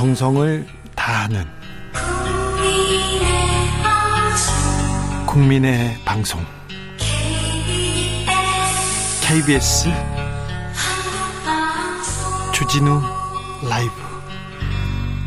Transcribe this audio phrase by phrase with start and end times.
[0.00, 1.44] 정성을 다하는
[5.26, 6.40] 국민의 방송
[9.20, 9.90] KBS
[12.54, 13.02] 주진우
[13.68, 13.92] 라이브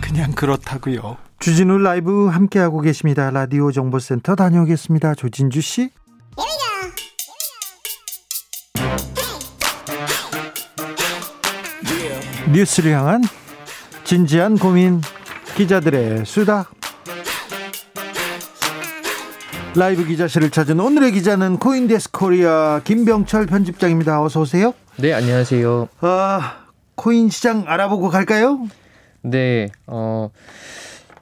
[0.01, 1.17] 그냥 그렇다고요.
[1.37, 3.29] 주진우 라이브 함께하고 계십니다.
[3.29, 5.13] 라디오 정보센터 다녀오겠습니다.
[5.13, 5.91] 조진주 씨.
[12.51, 13.21] 뉴스를 향한
[14.03, 15.01] 진지한 고민
[15.55, 16.69] 기자들의 수다
[19.75, 24.21] 라이브 기자실을 찾은 오늘의 기자는 코인데스크 코리아 김병철 편집장입니다.
[24.21, 24.73] 어서 오세요.
[24.97, 25.89] 네, 안녕하세요.
[26.01, 28.67] 아, 코인 시장 알아보고 갈까요?
[29.23, 30.29] 네, 어,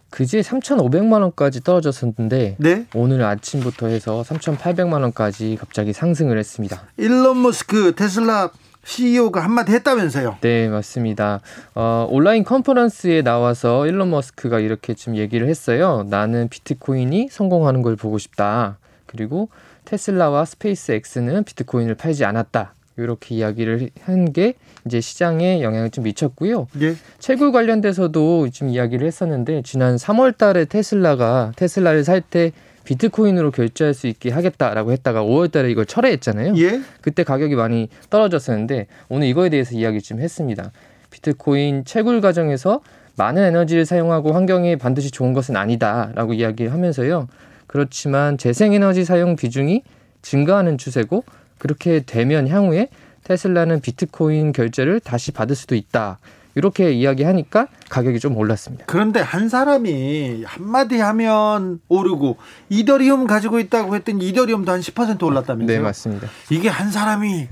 [0.10, 2.86] 그제 3,500만 원까지 떨어졌었는데 네.
[2.94, 6.84] 오늘 아침부터 해서 3,800만 원까지 갑자기 상승을 했습니다.
[6.98, 8.52] 일론 머스크 테슬라
[8.84, 10.38] CEO가 한마디 했다면서요?
[10.42, 11.40] 네, 맞습니다.
[11.76, 16.06] 어, 온라인 conference에 나와서 일론 머스크가 이렇게 좀 얘기를 했어요.
[16.10, 18.78] 나는 비트코인이 성공하는 걸 보고 싶다.
[19.06, 19.50] 그리고
[19.86, 22.74] 테슬라와 스페이스 X는 비트코인을 팔지 않았다.
[22.98, 24.54] 이렇게 이야기를 한 게
[24.86, 26.68] 이제 시장에 영향을 좀 미쳤고요.
[26.82, 26.96] 예.
[27.20, 32.52] 채굴 관련돼서도 좀 이야기를 했었는데 지난 3월 달에 테슬라가 테슬라를 살때
[32.92, 36.56] 비트코인으로 결제할 수 있게 하겠다라고 했다가 5월 달에 이걸 철회했잖아요.
[36.58, 36.82] 예.
[37.00, 40.72] 그때 가격이 많이 떨어졌었는데 오늘 이거에 대해서 이야기 좀 했습니다.
[41.10, 42.82] 비트코인 채굴 과정에서
[43.16, 47.30] 많은 에너지를 사용하고 환경에 반드시 좋은 것은 아니다라고 이야기를 하면서요.
[47.66, 49.84] 그렇지만 재생에너지 사용 비중이
[50.22, 51.24] 증가하는 추세고
[51.60, 52.90] 그렇게 되면 향후에
[53.24, 56.20] 테슬라는 비트코인 결제를 다시 받을 수도 있다.
[56.56, 58.86] 이렇게 이야기하니까 가격이 좀 올랐습니다.
[58.88, 62.38] 그런데 한 사람이 한마디 하면 오르고
[62.70, 65.78] 이더리움 가지고 있다고 했더니 이더리움도 한 10% 올랐다면서요?
[65.78, 66.28] 네, 맞습니다.
[66.50, 67.48] 이게 한 사람이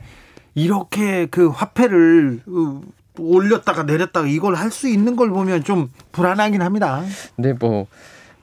[0.56, 2.81] 이렇게 그 화폐를 어,
[3.17, 7.03] 올렸다가 내렸다가 이걸 할 수 있는 걸 보면 좀 불안하긴 합니다.
[7.36, 7.88] 근데 뭐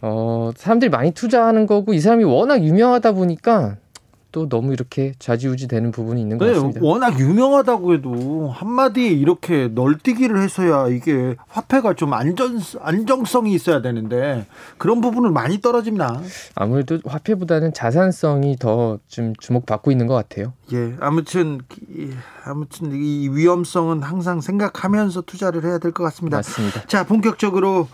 [0.03, 3.77] 어, 사람들이 많이 투자하는 거고 이 사람이 워낙 유명하다 보니까
[4.37, 6.81] 또 너무 이렇게 좌지우지 되는 부분이 있는 것 네, 같습니다.
[6.83, 14.45] 워낙 유명하다고 해도 한마디 이렇게 널뛰기를 해서야 이게 화폐가 좀 안전 안정성이 있어야 되는데
[14.77, 16.21] 그런 부분은 많이 떨어집니다.
[16.55, 20.53] 아무래도 화폐보다는 자산성이 더 좀 주목받고 있는 것 같아요.
[20.75, 22.11] 예, 아무튼 이-
[22.45, 26.37] 아무튼 이 위험성은 항상 생각하면서 투자를 해야 될 것 같습니다.
[26.39, 26.87] 맞습니다.
[26.89, 27.89] 자, 본격적으로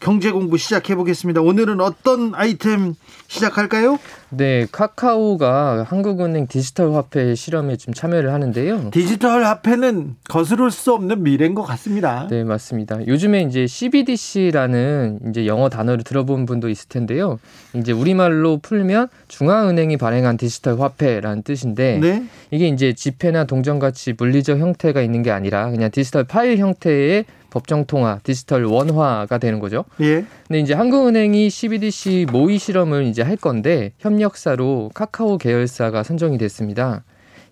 [0.00, 1.42] 경제 공부 시작해 보겠습니다.
[1.42, 2.94] 오늘은 어떤 아이템
[3.30, 3.98] 시작할까요?
[4.30, 8.90] 네, 카카오가 한국은행 디지털 화폐 실험에 좀 참여를 하는데요.
[8.90, 12.26] 디지털 화폐는 거스를 수 없는 미래인 것 같습니다.
[12.28, 13.06] 네, 맞습니다.
[13.06, 17.38] 요즘에 이제 CBDC라는 이제 영어 단어를 들어본 분도 있을 텐데요.
[17.74, 22.24] 이제 우리말로 풀면 중앙은행이 발행한 디지털 화폐라는 뜻인데 네.
[22.50, 27.84] 이게 이제 지폐나 동전 같이 물리적 형태가 있는 게 아니라 그냥 디지털 파일 형태의 법정
[27.84, 29.84] 통화, 디지털 원화가 되는 거죠.
[30.00, 30.24] 예.
[30.46, 37.04] 근데 이제 한국은행이 CBDC 모의 실험을 이제 할 건데 협력사로 카카오 계열사가 선정이 됐습니다.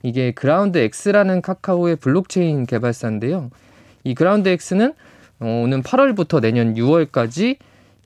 [0.02, 3.50] 이게 그라운드 X라는 카카오의 블록체인 개발사인데요.
[4.04, 4.94] 이 그라운드 X는
[5.40, 7.58] 어, 오는 8월부터 내년 6월까지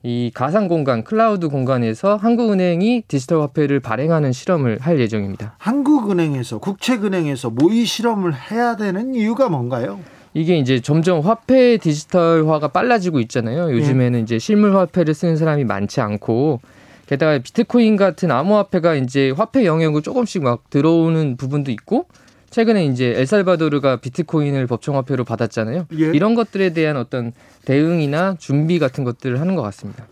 [0.05, 5.55] 이 가상 공간, 클라우드 공간에서 한국은행이 디지털 화폐를 발행하는 실험을 할 예정입니다.
[5.59, 10.01] 한국은행에서 국책은행에서 모의 실험을 해야 되는 이유가 뭔가요?
[10.33, 13.71] 이게 이제 점점 화폐 디지털화가 빨라지고 있잖아요.
[13.71, 16.61] 요즘에는 이제 실물 화폐를 쓰는 사람이 많지 않고
[17.05, 22.07] 게다가 비트코인 같은 암호화폐가 이제 화폐 영역으로 조금씩 막 들어오는 부분도 있고
[22.49, 25.87] 최근에 이제 엘살바도르가 비트코인을 법정화폐로 받았잖아요.
[25.97, 26.05] 예.
[26.13, 27.33] 이런 것들에 대한 어떤
[27.65, 30.07] 대응이나 준비 같은 것들을 하는 것 같습니다.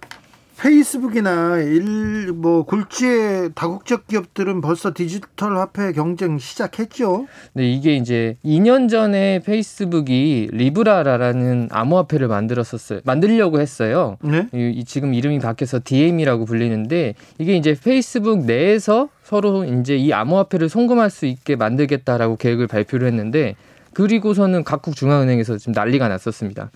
[0.61, 2.11] 페이스북이나 일
[2.41, 7.27] 뭐 굴지의 다국적 기업들은 벌써 디지털 화폐 경쟁 시작했죠.
[7.53, 13.01] 네, 이게 이제 2년 전에 페이스북이 리브라라는 암호화폐를 만들었었어요.
[13.03, 14.17] 만들려고 했어요.
[14.23, 14.47] 네.
[14.53, 20.69] 이, 이 지금 이름이 바뀌어서 DM이라고 불리는데 이게 이제 페이스북 내에서 서로 이제 이 암호화폐를
[20.69, 23.55] 송금할 수 있게 만들겠다라고 계획을 발표를 했는데
[23.93, 26.72] 그리고서는 각국 중앙은행에서 지금 난리가 났었습니다.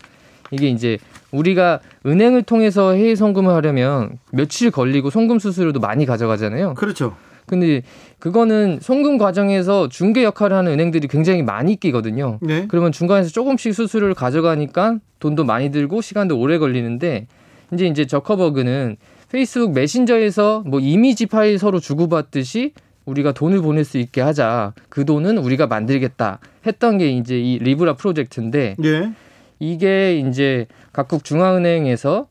[0.51, 0.97] 이게 이제
[1.31, 6.75] 우리가 은행을 통해서 해외 송금을 하려면 며칠 걸리고 송금 수수료도 많이 가져가잖아요.
[6.75, 7.15] 그렇죠.
[7.45, 7.83] 근데
[8.19, 12.39] 그거는 송금 과정에서 중개 역할을 하는 은행들이 굉장히 많이 끼거든요.
[12.41, 12.65] 네.
[12.67, 17.27] 그러면 중간에서 조금씩 수수료를 가져가니까 돈도 많이 들고 시간도 오래 걸리는데
[17.73, 18.97] 이제 이제 저커버그는
[19.31, 22.73] 페이스북 메신저에서 뭐 이미지 파일 서로 주고받듯이
[23.05, 24.73] 우리가 돈을 보낼 수 있게 하자.
[24.89, 26.39] 그 돈은 우리가 만들겠다.
[26.65, 29.11] 했던 게 이제 이 리브라 프로젝트인데 예.
[29.59, 32.27] 이게 이제 각국 중앙은행에서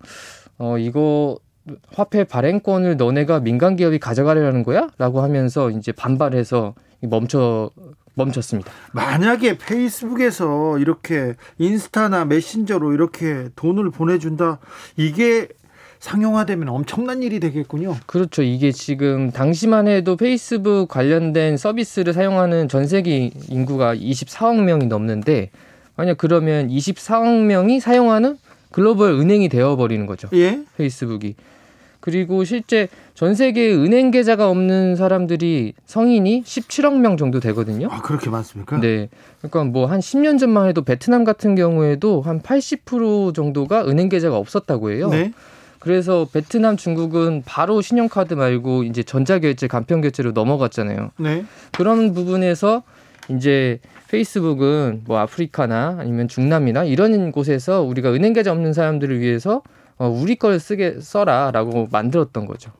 [0.58, 1.38] 어 이거
[1.92, 4.88] 화폐 발행권을 너네가 민간 기업이 가져가려는 거야?
[4.98, 7.70] 라고 하면서 이제 반발해서 멈춰
[8.14, 8.70] 멈췄습니다.
[8.92, 14.58] 만약에 페이스북에서 이렇게 인스타나 메신저로 이렇게 돈을 보내준다
[14.96, 15.48] 이게
[15.98, 17.96] 상용화되면 엄청난 일이 되겠군요.
[18.06, 18.42] 그렇죠.
[18.42, 25.50] 이게 지금 당시만 해도 페이스북 관련된 서비스를 사용하는 전 세계 인구가 24억 명이 넘는데
[25.96, 28.36] 만약 그러면 24억 명이 사용하는
[28.70, 30.28] 글로벌 은행이 되어버리는 거죠.
[30.34, 30.60] 예?
[30.76, 31.34] 페이스북이.
[32.00, 37.88] 그리고 실제 전 세계에 은행 계좌가 없는 사람들이 성인이 17억 명 정도 되거든요.
[37.90, 38.78] 아 그렇게 많습니까?
[38.78, 39.08] 네.
[39.38, 44.90] 그러니까 뭐 한 10년 전만 해도 베트남 같은 경우에도 한 80% 정도가 은행 계좌가 없었다고
[44.90, 45.08] 해요.
[45.08, 45.32] 네.
[45.78, 51.10] 그래서 베트남, 중국은 바로 신용카드 말고 이제 전자결제, 간편결제로 넘어갔잖아요.
[51.18, 51.44] 네.
[51.72, 52.82] 그런 부분에서
[53.28, 53.80] 이제
[54.14, 59.62] 페이스북은 뭐 아프리카나 아니면 중남이나 이런 곳에서 우리가 은행 계좌 없는 사람들을 위해서
[59.98, 62.70] 어, 우리 걸 쓰게 써라라고 만들었던 거죠.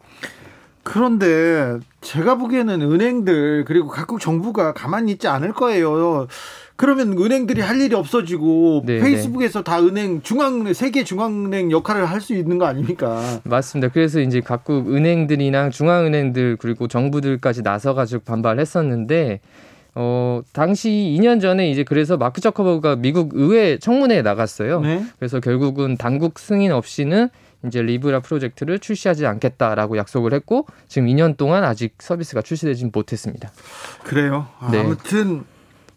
[0.85, 6.29] 그런데 제가 보기에는 은행들 그리고 각국 정부가 가만히 있지 않을 거예요.
[6.77, 12.35] 그러면 은행들이 할 일이 없어지고 네, 페이스북에서 다 은행 중앙 세계 중앙은행 역할을 할 수
[12.35, 13.41] 있는 거 아닙니까?
[13.45, 13.93] 맞습니다.
[13.93, 19.41] 그래서 이제 각국 은행들이나 중앙은행들 그리고 정부들까지 나서 가지고 반발했었는데
[19.95, 24.81] 어 당시 2년 전에 이제 그래서 마크 저커버가 미국 의회 청문회에 나갔어요.
[24.81, 25.05] 네.
[25.19, 27.29] 그래서 결국은 당국 승인 없이는
[27.67, 33.51] 이제 리브라 프로젝트를 출시하지 않겠다라고 약속을 했고 지금 2년 동안 아직 서비스가 출시되지 못했습니다.
[34.03, 34.49] 그래요.
[34.71, 34.81] 네.
[34.81, 35.45] 아무튼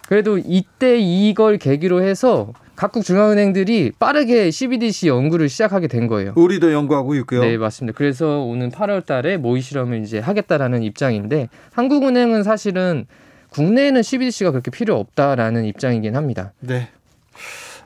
[0.07, 6.33] 그래도 이때 이걸 계기로 해서 각국 중앙은행들이 빠르게 CBDC 연구를 시작하게 된 거예요.
[6.35, 7.41] 우리도 연구하고 있고요.
[7.41, 7.97] 네, 맞습니다.
[7.97, 13.07] 그래서 오는 8월 달에 모의 실험을 이제 하겠다라는 입장인데 한국은행은 사실은
[13.49, 16.53] 국내에는 CBDC가 그렇게 필요 없다라는 입장이긴 합니다.
[16.59, 16.89] 네.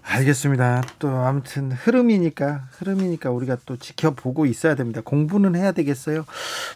[0.03, 0.83] 알겠습니다.
[0.99, 5.01] 또 아무튼 흐름이니까 흐름이니까 우리가 또 지켜보고 있어야 됩니다.
[5.03, 6.25] 공부는 해야 되겠어요.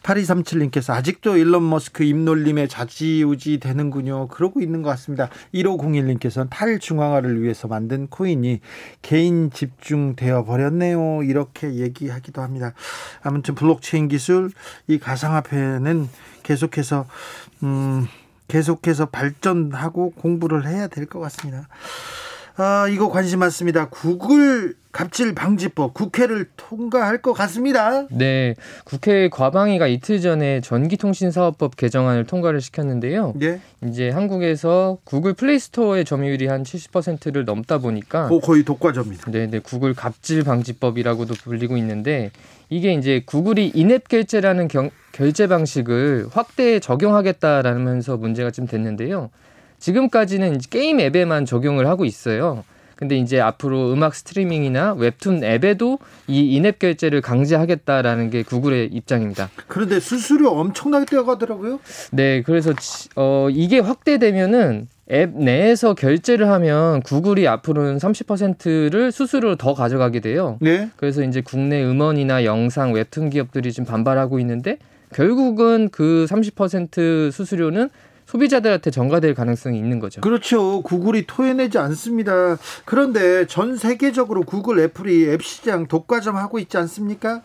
[0.03, 4.27] 8237님께서 아직도 일론 머스크 입놀림에 자지우지 되는군요.
[4.27, 5.29] 그러고 있는 것 같습니다.
[5.53, 8.61] 1501님께서는 탈중앙화를 위해서 만든 코인이
[9.01, 11.23] 개인 집중되어 버렸네요.
[11.23, 12.73] 이렇게 얘기하기도 합니다.
[13.21, 14.51] 아무튼 블록체인 기술
[14.87, 16.07] 이 가상화폐는
[16.43, 17.07] 계속해서
[17.63, 18.07] 음
[18.47, 21.67] 계속해서 발전하고 공부를 해야 될 것 같습니다.
[22.57, 23.89] 아, 이거 관심 많습니다.
[23.89, 28.07] 구글 갑질 방지법 국회를 통과할 것 같습니다.
[28.09, 28.55] 네,
[28.85, 33.33] 국회 과방위가 이틀 전에 전기통신사업법 개정안을 통과를 시켰는데요.
[33.41, 33.59] 예.
[33.85, 39.31] 이제 한국에서 구글 플레이 스토어의 점유율이 한 70%를 넘다 보니까 거, 거의 독과점입니다.
[39.31, 42.31] 네, 네, 구글 갑질 방지법이라고도 불리고 있는데
[42.69, 49.29] 이게 이제 구글이 인앱 결제라는 경, 결제 방식을 확대 적용하겠다라면서 문제가 좀 됐는데요.
[49.79, 52.63] 지금까지는 게임 앱에만 적용을 하고 있어요.
[52.95, 59.49] 근데 이제 앞으로 음악 스트리밍이나 웹툰 앱에도 이 인앱 결제를 강제하겠다라는 게 구글의 입장입니다.
[59.67, 61.79] 그런데 수수료 엄청나게 뛰어가더라고요.
[62.11, 62.73] 네, 그래서
[63.17, 70.57] 어 이게 확대되면은 앱 내에서 결제를 하면 구글이 앞으로는 30%를 수수료로 더 가져가게 돼요.
[70.61, 70.89] 네.
[70.95, 74.77] 그래서 이제 국내 음원이나 영상 웹툰 기업들이 지금 반발하고 있는데
[75.13, 77.89] 결국은 그 30% 수수료는
[78.25, 80.21] 소비자들한테 전가될 가능성이 있는 거죠.
[80.21, 80.81] 그렇죠.
[80.81, 82.57] 구글이 토해내지 않습니다.
[82.83, 87.43] 그런데 전 세계적으로 구글, 애플이 앱 시장 독과점 하고 있지 않습니까?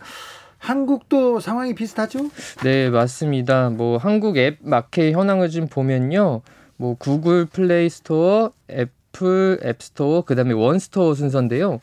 [0.57, 2.31] 한국도 상황이 비슷하죠?
[2.62, 3.71] 네, 맞습니다.
[3.71, 6.41] 뭐 한국 앱 마켓 현황을 좀 보면요.
[6.81, 11.78] 뭐 구글 플레이 스토어, 애플 앱 스토어, 그다음에 원스토어 순서인데요.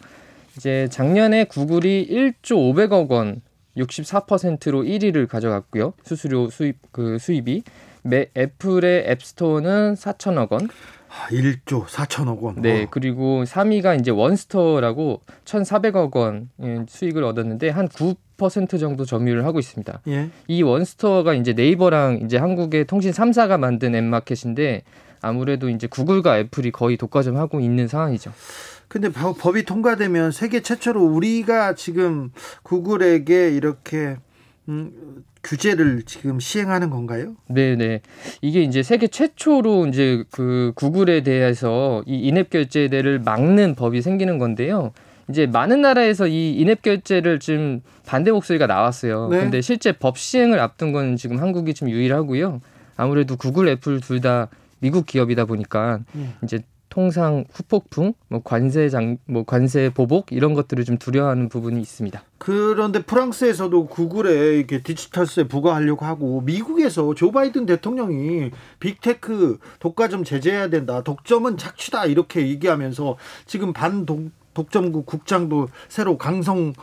[0.58, 3.42] 이제 작년에 구글이 1조 500억 원
[3.78, 5.94] 64%로 1위를 가져갔고요.
[6.04, 7.62] 수수료 수입 그 수입이
[8.02, 10.68] 매, 애플의 앱스토어는 4천억 원.
[11.10, 12.62] 1조 아, 4천억 원.
[12.62, 12.88] 네, 어.
[12.90, 20.02] 그리고 3위가 이제 원스토어라고 1,400억 원 예, 수익을 얻었는데 한 9% 정도 점유를 하고 있습니다.
[20.08, 20.30] 예.
[20.48, 24.84] 이 원스토어가 이제 네이버랑 이제 한국의 통신 3사가 만든 앱마켓인데
[25.22, 28.32] 아무래도 이제 구글과 애플이 거의 독과점하고 있는 상황이죠.
[28.88, 32.32] 근데 법이 통과되면 세계 최초로 우리가 지금
[32.64, 34.18] 구글에게 이렇게
[34.70, 37.36] 음, 규제를 지금 시행하는 건가요?
[37.48, 38.02] 네, 네.
[38.42, 44.92] 이게 이제 세계 최초로 이제 그 구글에 대해서 이 인앱 결제를 막는 법이 생기는 건데요.
[45.30, 49.30] 이제 많은 나라에서 이 인앱 결제를 좀 반대 목소리가 나왔어요.
[49.30, 49.40] 네.
[49.40, 52.62] 근데 실제 법 시행을 앞둔 건 지금 한국이 좀 유일하고요.
[52.98, 54.50] 아무래도 구글, 애플 둘 다
[54.80, 56.34] 미국 기업이다 보니까 음.
[56.44, 56.60] 이제
[56.98, 62.24] 통상 후폭풍, 뭐 관세 장, 뭐 관세 보복 이런 것들을 좀 두려워하는 부분이 있습니다.
[62.40, 68.50] 그런데 프랑스에서도 구글에 이렇게 디지털세 부과하려고 하고 미국에서 조 바이든 대통령이
[68.80, 71.04] 빅테크 독과점 제재해야 된다.
[71.04, 76.74] 독점은 착취다 이렇게 얘기하면서 지금 반 독, 독점국 국장도 새로 강성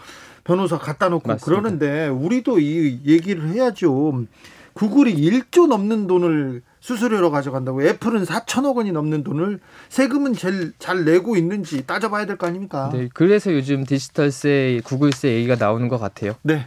[0.45, 1.45] 변호사 갖다 놓고 맞습니다.
[1.45, 4.27] 그러는데 우리도 이 얘기를 해야죠.
[4.75, 11.35] 구글이 1조 넘는 돈을 수수료로 가져간다고 애플은 4천억 원이 넘는 돈을 세금은 제일 잘 내고
[11.35, 12.91] 있는지 따져봐야 될 거 아닙니까?
[12.93, 16.35] 네, 그래서 요즘 디지털세, 구글세 얘기가 나오는 것 같아요.
[16.43, 16.67] 네.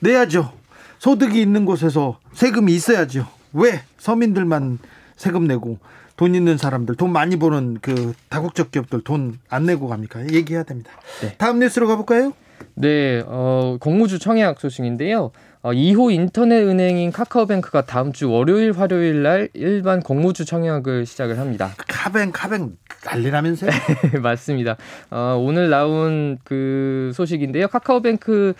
[0.00, 0.50] 내야죠.
[0.98, 3.28] 소득이 있는 곳에서 세금이 있어야죠.
[3.52, 4.80] 왜 서민들만
[5.14, 5.78] 세금 내고
[6.16, 10.32] 돈 있는 사람들, 돈 많이 버는 그 다국적 기업들 돈 안 내고 갑니까?
[10.32, 10.90] 얘기해야 됩니다.
[11.20, 11.36] 네.
[11.38, 12.32] 다음 뉴스로 가볼까요?
[12.74, 15.30] 네, 어, 공무주 청약 소식인데요.
[15.68, 21.72] 어, 2호 인터넷 은행인 카카오뱅크가 다음 주 월요일, 화요일 날 일반 공무주 청약을 시작을 합니다.
[21.86, 23.70] 카뱅 카뱅 난리라면서요?
[24.22, 24.78] 맞습니다.
[25.10, 27.68] 어, 오늘 나온 그 소식인데요.
[27.68, 28.54] 카카오뱅크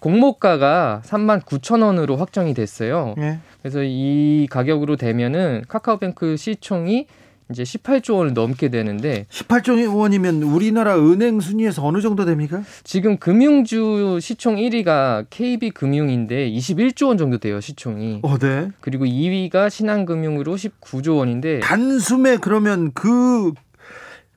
[0.00, 3.14] 공모가가 3만 9천 원으로 확정이 됐어요.
[3.16, 3.38] 예.
[3.62, 7.06] 그래서 이 가격으로 되면은 카카오뱅크 시총이
[7.50, 12.62] 이제 18조 원을 넘게 되는데 18조 원이면 우리나라 은행 순위에서 어느 정도 됩니까?
[12.84, 18.20] 지금 금융주 시총 1위가 KB금융인데 21조 원 정도 돼요 시총이.
[18.22, 18.70] 어, 네.
[18.80, 23.52] 그리고 2위가 신한금융으로 19조 원인데 단숨에 그러면 그,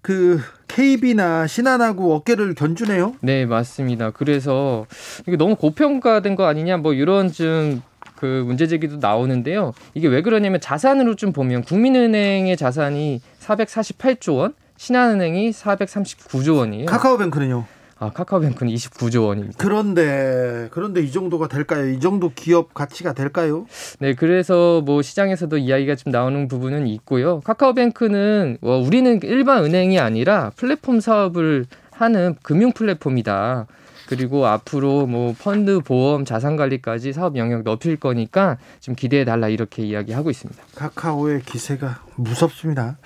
[0.01, 3.13] 그, KB나 신한하고 어깨를 견주네요?
[3.21, 4.09] 네 맞습니다.
[4.09, 4.87] 그래서
[5.27, 7.83] 이게 너무 고평가된 거 아니냐 뭐 이런 좀
[8.23, 9.73] 그 문제 제기도 나오는데요.
[9.93, 16.85] 이게 왜 그러냐면 자산으로 좀 보면 국민은행의 자산이 448조 원, 신한은행이 439조 원이에요.
[16.85, 17.65] 카카오뱅크는요?
[17.99, 19.57] 아 카카오뱅크는 29조 원입니다.
[19.57, 21.89] 그런데, 그런데 이 정도가 될까요?
[21.89, 23.65] 이 정도 기업 가치가 될까요?
[23.99, 27.41] 네, 그래서 뭐 시장에서도 이야기가 좀 나오는 부분은 있고요.
[27.41, 33.67] 카카오뱅크는 어, 우리는 일반 은행이 아니라 플랫폼 사업을 하는 금융 플랫폼이다.
[34.15, 39.83] 그리고 앞으로 뭐 펀드, 보험, 자산 관리까지 사업 영역 넓힐 거니까 좀 기대해 달라 이렇게
[39.83, 40.61] 이야기하고 있습니다.
[40.75, 42.97] 카카오의 기세가 무섭습니다.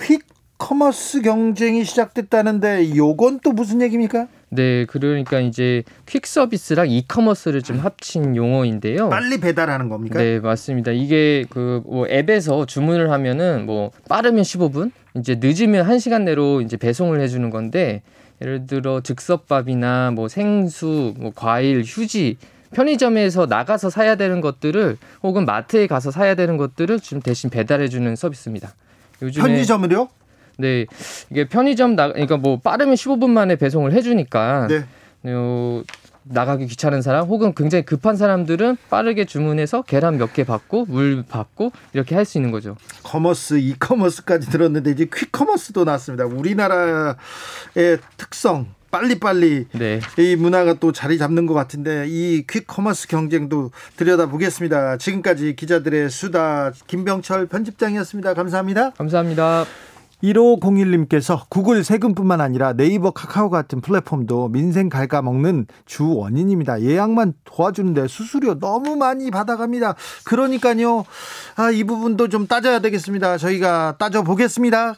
[0.00, 0.22] quick
[0.58, 4.26] commerce 경쟁이 시작됐다는데 요건 또 무슨 얘기입니까?
[4.48, 9.08] 네, 그러니까 이제 퀵 서비스랑 이커머스를 좀 합친 용어인데요.
[9.08, 10.18] 빨리 배달하는 겁니까?
[10.18, 10.92] 네, 맞습니다.
[10.92, 17.20] 이게 그 뭐 앱에서 주문을 하면은 뭐 빠르면 15분, 이제 늦으면 1시간 내로 이제 배송을
[17.20, 18.02] 해 주는 건데
[18.40, 22.36] 예를 들어 즉석밥이나 뭐 생수, 뭐 과일, 휴지
[22.72, 28.14] 편의점에서 나가서 사야 되는 것들을 혹은 마트에 가서 사야 되는 것들을 좀 대신 배달해 주는
[28.14, 28.74] 서비스입니다.
[29.22, 30.08] 요즘에 편의점을요?
[30.58, 30.86] 네,
[31.30, 34.84] 이게 편의점 나 그러니까 뭐 빠르면 15분 만에 배송을 해 주니까 네.
[35.24, 35.82] 어,
[36.28, 41.72] 나가기 귀찮은 사람 혹은 굉장히 급한 사람들은 빠르게 주문해서 계란 몇 개 받고 물 받고
[41.92, 42.76] 이렇게 할 수 있는 거죠.
[43.04, 46.26] commerce, e-commerce까지 들었는데 이제 quick commerce도 나왔습니다.
[46.26, 47.14] 우리나라의
[48.16, 50.00] 특성 빨리빨리 네.
[50.18, 54.96] 이 문화가 또 자리 잡는 것 같은데 이 quick commerce 경쟁도 들여다보겠습니다.
[54.98, 58.34] 지금까지 기자들의 수다 김병철 편집장이었습니다.
[58.34, 58.90] 감사합니다.
[58.90, 59.64] 감사합니다.
[60.22, 66.82] 1501님께서 구글 세금뿐만 아니라 네이버 카카오 같은 플랫폼도 민생 갉아먹는 주 원인입니다.
[66.82, 69.94] 예약만 도와주는데 수수료 너무 많이 받아갑니다.
[70.24, 71.04] 그러니까요.
[71.56, 73.38] 아, 이 부분도 좀 따져야 되겠습니다.
[73.38, 74.94] 저희가 따져보겠습니다.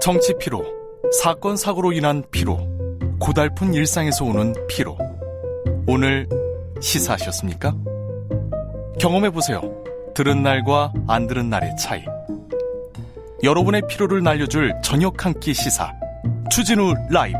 [0.00, 0.62] 정치 피로,
[1.22, 2.58] 사건 사고로 인한 피로,
[3.18, 4.98] 고달픈 일상에서 오는 피로.
[5.86, 6.28] 오늘
[6.80, 7.74] 시사하셨습니까?
[8.98, 9.83] 경험해 보세요.
[10.14, 12.04] 들은 날과 안 들은 날의 차이.
[13.42, 15.92] 여러분의 피로를 날려줄 저녁 한 끼 시사.
[16.50, 17.38] 추진우 라이브.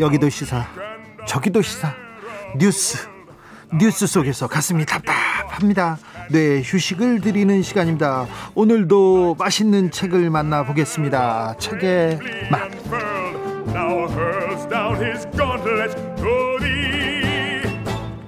[0.00, 0.66] 여기도 시사,
[1.26, 1.94] 저기도 시사,
[2.58, 3.08] 뉴스,
[3.78, 5.98] 뉴스 속에서 가슴이 답답합니다.
[6.30, 8.26] 네, 휴식을 드리는 시간입니다.
[8.54, 11.56] 오늘도 맛있는 책을 만나 보겠습니다.
[11.58, 12.18] 책의
[12.50, 12.83] 맛.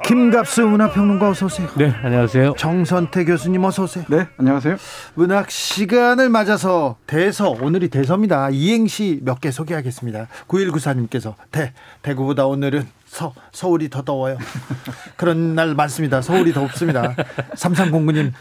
[0.06, 1.68] 김갑수 문화평론가 어서 오세요.
[1.76, 2.54] 네, 안녕하세요.
[2.56, 4.04] 정선태 교수님 어서 오세요.
[4.08, 4.76] 네, 안녕하세요.
[5.14, 8.50] 문학 시간을 맞아서 대서 오늘이 대서입니다.
[8.50, 10.28] 이행시 몇 개 소개하겠습니다.
[10.46, 11.72] 9194님께서 대
[12.02, 14.38] 대구보다 오늘은 서 서울이 더 더워요.
[15.16, 16.22] 그런 날 많습니다.
[16.22, 17.14] 서울이 덥습니다.
[17.56, 18.32] 3309님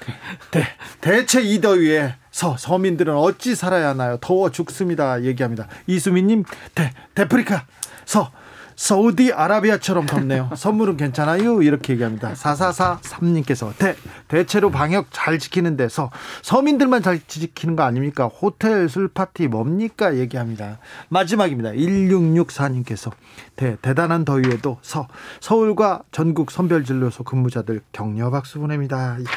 [0.52, 0.64] 대
[1.02, 4.18] 대체 이 더위에 서 서민들은 어찌 살아야 하나요?
[4.22, 5.24] 더워 죽습니다.
[5.24, 5.68] 얘기합니다.
[5.88, 6.44] 이수민님
[6.76, 7.66] 대 대프리카
[8.06, 8.32] 서
[8.76, 10.52] 사우디아라비아처럼 덥네요.
[10.56, 11.62] 선물은 괜찮아요?
[11.62, 12.34] 이렇게 얘기합니다.
[12.34, 13.96] 4443님께서 대,
[14.28, 18.26] 대체로 방역 잘 지키는 데서 서민들만 잘 지키는 거 아닙니까?
[18.26, 20.18] 호텔 술 파티 뭡니까?
[20.18, 20.80] 얘기합니다.
[21.10, 21.72] 마지막입니다.
[21.72, 23.12] 1664님께서
[23.56, 25.08] 대, 대단한 더위에도 서,
[25.40, 29.18] 서울과 전국 선별진료소 근무자들 격려 박수 보냅니다.
[29.20, 29.28] 이야,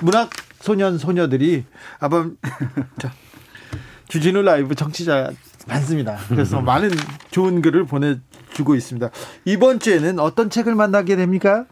[0.00, 1.64] 문학 소년 소녀들이
[2.98, 3.12] 자
[4.08, 5.30] 주진우 라이브 정치자
[5.66, 6.18] 많습니다.
[6.28, 6.90] 그래서 많은
[7.30, 8.18] 좋은 글을 보내
[8.58, 9.10] 주고 있습니다.
[9.44, 11.66] 이번 주에는 어떤 책을 만나게 됩니까?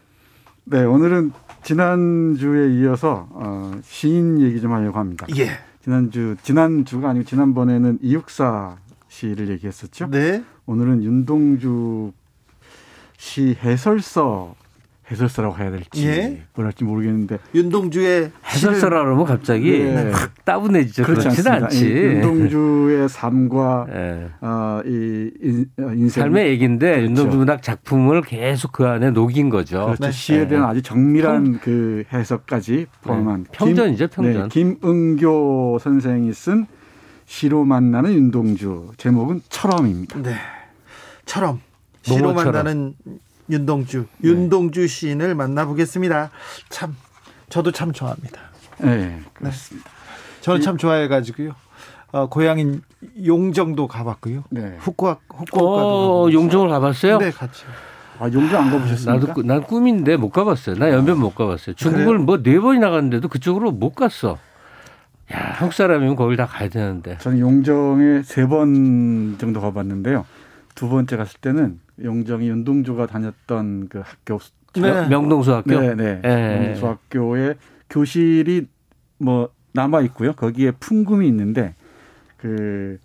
[0.63, 5.27] 네, 오늘은 지난주에 이어서 어, 시인 얘기 좀 하려고 합니다.
[5.35, 5.49] 예.
[5.83, 8.77] 지난주 지난주가 아니고 지난번에는 이육사
[9.09, 10.07] 시를 얘기했었죠.
[10.09, 10.45] 네.
[10.65, 12.13] 오늘은 윤동주
[13.17, 14.55] 시 해설서
[15.09, 16.43] 해설서라고 해야 될지 예.
[16.53, 20.11] 뭐랄지 모르겠는데 윤동주의 해설서라 그러면 갑자기 네.
[20.11, 21.03] 확 따분해지죠.
[21.03, 21.53] 그렇지 않습니다.
[21.65, 21.85] 않지.
[21.87, 24.29] 이 윤동주의 삶과 예.
[24.41, 27.05] 어, 이 인, 어, 삶의 얘기인데 그렇죠.
[27.05, 29.85] 윤동주 문학 작품을 계속 그 안에 녹인 거죠.
[29.85, 30.03] 그렇죠.
[30.03, 30.11] 네.
[30.11, 30.71] 시에 대한 네.
[30.71, 33.49] 아주 정밀한 그 해석까지 포함한 네.
[33.53, 34.49] 평전이죠, 김, 평전.
[34.49, 36.67] 네, 김은교 선생이 쓴
[37.25, 40.21] 시로 만나는 윤동주 제목은 철험입니다.
[40.21, 40.35] 네.
[41.25, 41.61] 처럼
[42.01, 42.33] 시로.
[42.33, 42.95] 만나는
[43.49, 46.29] 윤동주 윤동주 시인을 만나보겠습니다.
[46.69, 46.95] 참
[47.49, 48.41] 저도 참 좋아합니다.
[48.79, 49.89] 네, 그렇습니다.
[50.41, 51.51] 저는 참 좋아해가지고요.
[52.11, 52.81] 어, 고향인
[53.25, 54.43] 용정도 가봤고요.
[54.49, 54.75] 네.
[54.79, 56.31] 후쿠오 후쿠오카도 어.
[56.31, 57.17] 용종을 가봤어요?
[57.17, 57.63] 네, 같이.
[58.19, 59.13] 아, 용정 안 가보셨습니까?
[59.13, 60.75] 나도 꾸- 난 꿈인데 못 가봤어요.
[60.77, 61.75] 나 연변 못 가봤어요.
[61.75, 64.37] 중국을 뭐 네 번이나 갔는데도 그쪽으로 못 갔어.
[65.33, 67.17] 야, 한국 사람이면 거길 다 가야 되는데.
[67.19, 70.25] 저는 용정에 세 번 정도 가봤는데요.
[70.73, 74.39] 두 번째 갔을 때는 용정이 윤동주가 다녔던 그 학교
[74.73, 75.07] 네.
[75.07, 75.79] 명동수 학교.
[75.79, 76.21] 네, 네.
[76.23, 76.67] 예.
[76.69, 77.55] 용수학교에
[77.89, 78.67] 교실이
[79.17, 80.33] 뭐 남아 있고요.
[80.33, 81.75] 거기에 풍금이 있는데
[82.37, 82.99] 그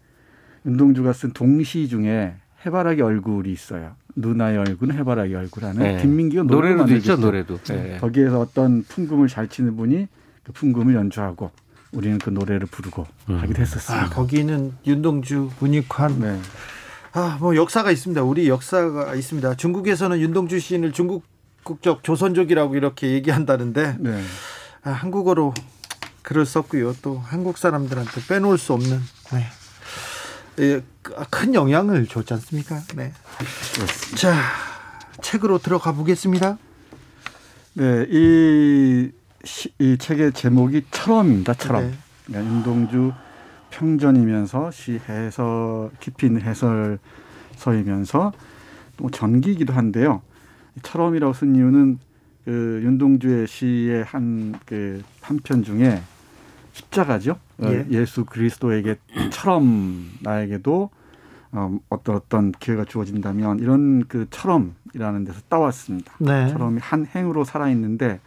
[0.66, 2.34] 윤동주가 쓴 동시 중에
[2.64, 3.92] 해바라기 얼굴이 있어요.
[4.14, 6.02] 누나의 얼굴은 해바라기 얼굴하는 네.
[6.02, 7.16] 김민기가 노래를 노래도 있죠.
[7.16, 7.58] 노래도.
[7.70, 7.96] 예.
[7.98, 10.06] 거기에서 어떤 풍금을 잘 치는 분이
[10.44, 11.50] 그 풍금을 연주하고
[11.92, 13.38] 우리는 그 노래를 부르고 음.
[13.38, 14.10] 하기도 아, 했었습니다.
[14.10, 16.20] 거기는 윤동주, 문익환.
[16.20, 16.38] 네.
[17.12, 18.22] 아, 뭐 역사가 있습니다.
[18.22, 19.54] 우리 역사가 있습니다.
[19.56, 21.24] 중국에서는 윤동주 시인을 중국
[21.62, 24.22] 국적 조선족이라고 이렇게 얘기한다는데 네.
[24.82, 25.54] 아, 한국어로
[26.22, 26.94] 글을 썼고요.
[27.02, 29.00] 또 한국 사람들한테 빼놓을 수 없는
[29.32, 29.46] 네.
[30.60, 30.82] 예,
[31.30, 32.80] 큰 영향을 줬지 않습니까?
[32.96, 33.12] 네.
[33.74, 34.16] 그렇습니다.
[34.16, 34.34] 자,
[35.22, 36.58] 책으로 들어가 보겠습니다.
[37.74, 39.10] 네, 이,
[39.44, 41.54] 시- 이 책의 제목이 철험입니다.
[41.54, 41.90] 철험.
[41.90, 41.94] 네.
[42.26, 43.12] 그러니까 윤동주
[43.72, 46.42] 평전이면서 시 해설 깊이 있는
[47.56, 48.32] 해설서이면서
[48.96, 50.22] 또 전기이기도 한데요.
[50.76, 51.98] 이 철험이라고 쓴 이유는
[52.44, 56.00] 그 윤동주의 시의 한 그 한 편 중에
[56.72, 57.32] 십자가죠.
[57.58, 57.86] 어, 예.
[57.90, 58.96] 예수 그리스도에게
[59.30, 60.90] 처럼 나에게도
[61.52, 66.14] 어, 어떤 어떤 기회가 주어진다면 이런 그 철험이라는 데서 따왔습니다.
[66.18, 66.48] 네.
[66.48, 68.20] 철험이 한 행으로 살아 있는데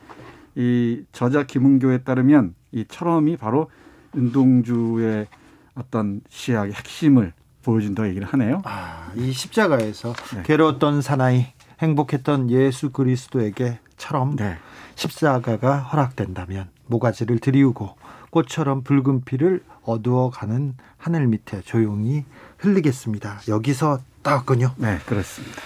[0.56, 3.70] 이 저자 김은교에 따르면 이 철험이 바로
[4.16, 5.28] 윤동주의
[5.76, 8.62] 어떤 시학의 핵심을 보여준다고 얘기를 하네요.
[8.66, 10.44] 아, 이 십자가에서 네.
[10.44, 11.48] 괴로웠던 사나이,
[11.80, 14.58] 행복했던 예수 그리스도에게처럼 네.
[14.96, 17.98] 십자가가 허락된다면 모가지를 들이우고
[18.30, 22.26] 꽃처럼 붉은 피를 어두워가는 하늘 밑에 조용히
[22.58, 23.42] 흘리겠습니다.
[23.48, 24.74] 여기서 따왔군요.
[24.78, 25.62] 네, 그렇습니다.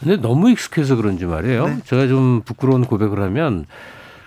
[0.00, 1.66] 근데 너무 익숙해서 그런지 말이에요.
[1.66, 1.80] 네.
[1.84, 3.66] 제가 좀 부끄러운 고백을 하면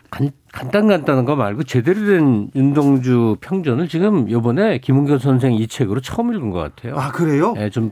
[0.10, 6.34] 간, 간단간단한 거 말고 제대로 된 윤동주 평전을 지금 요번에 김은교 선생 이 책으로 처음
[6.34, 6.96] 읽은 것 같아요.
[6.98, 7.54] 아 그래요?
[7.58, 7.92] 예, 좀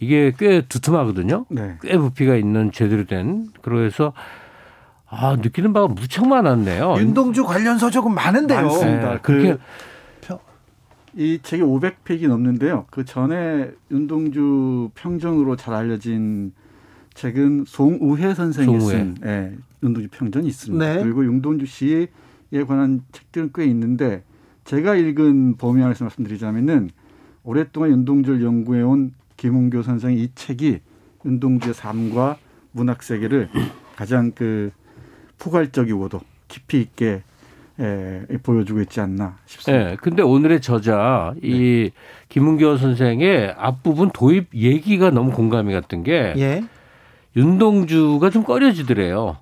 [0.00, 1.46] 이게 꽤 두툼하거든요.
[1.48, 1.76] 네.
[1.82, 4.12] 꽤 부피가 있는 제대로 된 그래서
[5.08, 6.96] 아 느끼는 바가 무척 많았네요.
[6.98, 8.62] 윤동주 관련서 조금 많은데요.
[8.62, 9.14] 많습니다.
[9.14, 9.58] 예, 그렇게
[11.14, 12.86] 이 책이 500페이지 넘는데요.
[12.90, 16.52] 그 전에 윤동주 평전으로 잘 알려진
[17.14, 18.96] 책은 송우회 선생이 송우회.
[18.96, 20.84] 쓴 예, 윤동주 평전이 있습니다.
[20.84, 21.02] 네.
[21.02, 22.08] 그리고 윤동주 시에
[22.66, 24.22] 관한 책들은 꽤 있는데
[24.64, 26.90] 제가 읽은 범위 안에서 말씀드리자면은
[27.44, 30.80] 오랫동안 윤동주를 연구해온 김은교 선생의 이 책이
[31.24, 32.36] 윤동주의 삶과
[32.72, 33.48] 문학 세계를
[33.96, 34.70] 가장 그
[35.38, 37.22] 포괄적이고도 깊이 있게
[37.80, 39.92] 예, 보여주고 있지 않나 싶습니다.
[39.92, 39.96] 예.
[39.96, 41.90] 근데 오늘의 저자 이
[42.28, 46.64] 김은교 선생의 앞부분 도입 얘기가 너무 공감이 갔던 게 예.
[47.34, 49.38] 윤동주가 좀 꺼려지더래요.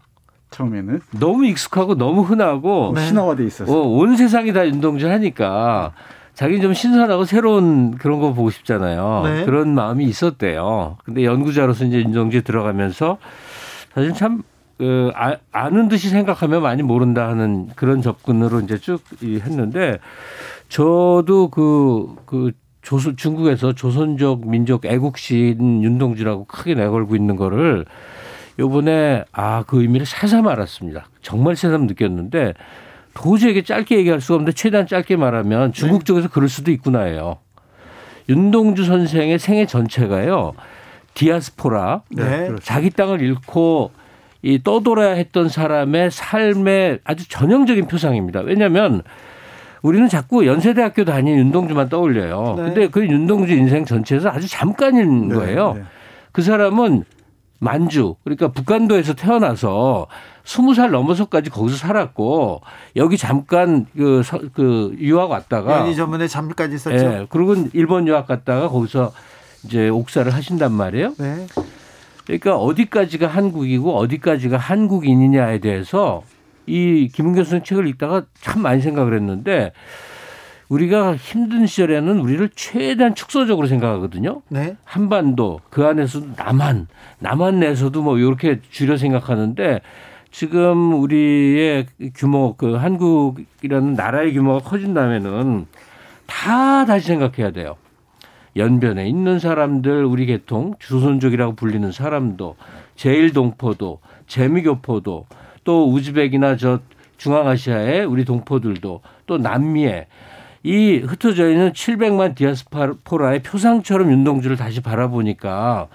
[0.51, 3.07] 처음에는 너무 익숙하고 너무 흔하고 네.
[3.07, 5.93] 신화화돼 있어서 어, 온 세상이 다 윤동주 하니까
[6.35, 9.23] 자기는 좀 신선하고 새로운 그런 거 보고 싶잖아요.
[9.25, 9.45] 네.
[9.45, 10.97] 그런 마음이 있었대요.
[11.05, 13.19] 근데 연구자로서 이제 윤동주에 들어가면서
[13.95, 14.43] 사실 참
[14.79, 19.99] 그, 아, 아는 듯이 생각하면 많이 모른다 하는 그런 접근으로 이제 쭉이 했는데
[20.71, 27.85] 저도 그, 그 조선, 중국에서 조선족 민족 애국시인 윤동주라고 크게 내걸고 있는 거를
[28.61, 31.07] 요번에 아, 그 의미를 새삼 알았습니다.
[31.23, 32.53] 정말 새삼 느꼈는데
[33.15, 37.39] 도저히 이게 짧게 얘기할 수가 없는데 최대한 짧게 말하면 중국 쪽에서 그럴 수도 있구나예요.
[38.29, 40.53] 윤동주 선생의 생애 전체가요.
[41.15, 42.47] 디아스포라, 네.
[42.47, 42.63] 그렇죠.
[42.63, 43.91] 자기 땅을 잃고
[44.43, 48.41] 이 떠돌아야 했던 사람의 삶의 아주 전형적인 표상입니다.
[48.41, 49.03] 왜냐하면
[49.83, 52.55] 우리는 자꾸 연세대학교 다닌 윤동주만 떠올려요.
[52.59, 52.63] 네.
[52.65, 55.75] 근데 그 윤동주 인생 전체에서 아주 잠깐인 네, 거예요.
[55.75, 55.83] 네.
[56.33, 57.05] 그 사람은
[57.61, 60.07] 만주 그러니까 북한도에서 태어나서
[60.45, 62.63] 스무 살 넘어서까지 거기서 살았고
[62.97, 66.97] 여기 잠깐 그, 서- 그 유학 왔다가 연희 전문에 잠까지 있었죠.
[66.97, 69.13] 예, 그리고 일본 유학 갔다가 거기서
[69.65, 71.15] 이제 옥사를 하신단 말이에요.
[71.19, 71.47] 네.
[72.25, 76.23] 그러니까 어디까지가 한국이고 어디까지가 한국인이냐에 대해서
[76.67, 79.73] 이 김은경 선생 책을 읽다가 참 많이 생각을 했는데
[80.71, 84.43] 우리가 힘든 시절에는 우리를 최대한 축소적으로 생각하거든요.
[84.49, 84.77] 네.
[84.85, 86.87] 한반도 그 안에서도 남한
[87.19, 89.81] 남한 내에서도 뭐 이렇게 줄여 생각하는데
[90.31, 95.67] 지금 우리의 규모 그 한국이라는 나라의 규모가 커진다면은
[96.27, 97.75] 다 다시 생각해야 돼요.
[98.55, 102.55] 연변에 있는 사람들 우리 계통 조선족이라고 불리는 사람도
[102.95, 105.27] 제일 동포도 재미교포도
[105.65, 106.79] 또 우즈벡이나 저
[107.17, 110.07] 중앙아시아의 우리 동포들도 또 남미에
[110.63, 115.89] 이 흩어져 있는 700만 디아스포라의 표상처럼 윤동주를 다시 바라보니까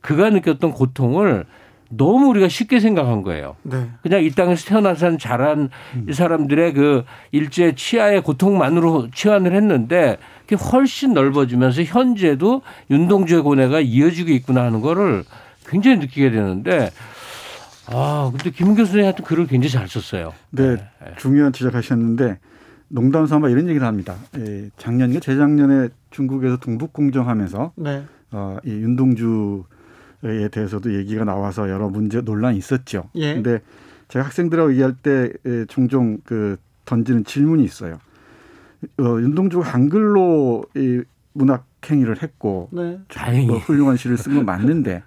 [0.00, 1.44] 그가 느꼈던 고통을
[1.90, 3.56] 너무 우리가 쉽게 생각한 거예요.
[3.62, 3.88] 네.
[4.02, 5.70] 그냥 이 땅에서 태어나서 자란
[6.06, 14.30] 이 사람들의 그 일제 치하의 고통만으로 치환을 했는데 그게 훨씬 넓어지면서 현재도 윤동주의 고뇌가 이어지고
[14.32, 15.24] 있구나 하는 거를
[15.66, 16.90] 굉장히 느끼게 되는데
[17.86, 20.34] 아 근데 김 교수님 하여튼 글을 굉장히 잘 썼어요.
[20.50, 20.76] 네,
[21.16, 22.38] 중요한 지적하셨는데
[22.88, 24.16] 농담 삼아 이런 얘기를 합니다.
[24.36, 28.04] 예, 작년인가 재작년에 중국에서 동북 공정하면서 네.
[28.32, 33.10] 어, 이 윤동주에 대해서도 얘기가 나와서 여러 문제 논란이 있었죠.
[33.16, 33.34] 예.
[33.34, 33.60] 근데
[34.08, 37.98] 제가 학생들하고 얘기할 때 예, 종종 그 던지는 질문이 있어요.
[38.98, 41.02] 어, 윤동주가 한글로 이
[41.34, 42.98] 문학 행위를 했고 네.
[43.08, 45.02] 다행히 뭐 훌륭한 시를 쓴 건 맞는데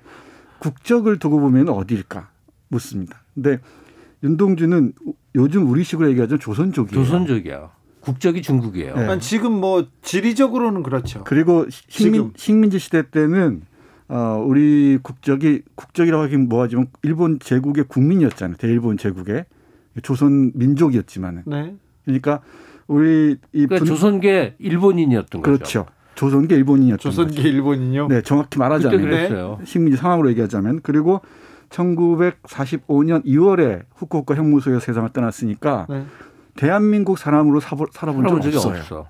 [0.59, 2.29] 국적을 두고 보면 어디일까
[2.69, 3.21] 묻습니다.
[3.33, 3.59] 근데
[4.23, 4.93] 윤동주는
[5.35, 7.03] 요즘 우리식으로 얘기하자면 조선족이에요.
[7.05, 7.69] 조선족이야.
[8.01, 8.95] 국적이 중국이에요.
[8.95, 9.05] 네.
[9.07, 11.23] 아니, 지금 뭐 지리적으로는 그렇죠.
[11.23, 12.31] 그리고 식민.
[12.35, 13.61] 식민지 시대 때는
[14.09, 18.57] 어, 우리 국적이 국적이라고 하긴 뭐하지만 일본 제국의 국민이었잖아요.
[18.57, 19.45] 대일본 제국의
[20.03, 21.75] 조선 민족이었지만은 네.
[22.05, 22.41] 그러니까
[22.87, 25.53] 우리 이 그러니까 분- 조선계 일본인이었던 거죠.
[25.57, 25.85] 그렇죠.
[26.15, 27.47] 조선계 일본인이었던 조선계 거죠.
[27.47, 28.07] 일본인요.
[28.09, 29.59] 네, 정확히 말하자면 그랬어요.
[29.63, 31.21] 식민지 상황으로 얘기하자면 그리고
[31.71, 36.05] 1945년 2월에 후쿠오카 형무소에서 세상을 떠났으니까 네.
[36.55, 38.79] 대한민국 사람으로 사보, 살아본 적 살아본 적이 없어요.
[38.79, 39.07] 없어.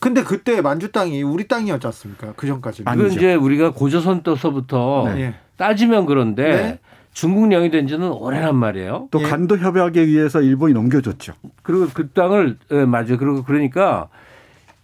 [0.00, 2.32] 근데 그때 만주 땅이 우리 땅이었지 않습니까?
[2.36, 2.90] 그 전까지는.
[2.90, 3.08] 아니죠.
[3.08, 5.20] 이제 우리가 고조선 때서부터 네.
[5.20, 5.34] 예.
[5.56, 6.78] 따지면 그런데 네.
[7.12, 9.08] 중국령이 된 지는 오래란 말이에요.
[9.10, 9.24] 또 예.
[9.24, 11.32] 간도 협약에 의해서 일본이 넘겨줬죠.
[11.62, 13.16] 그리고 그 땅을 예, 맞아요.
[13.18, 14.08] 그리고 그러니까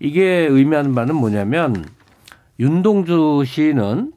[0.00, 1.85] 이게 의미하는 바는 뭐냐면
[2.59, 4.12] 윤동주 씨는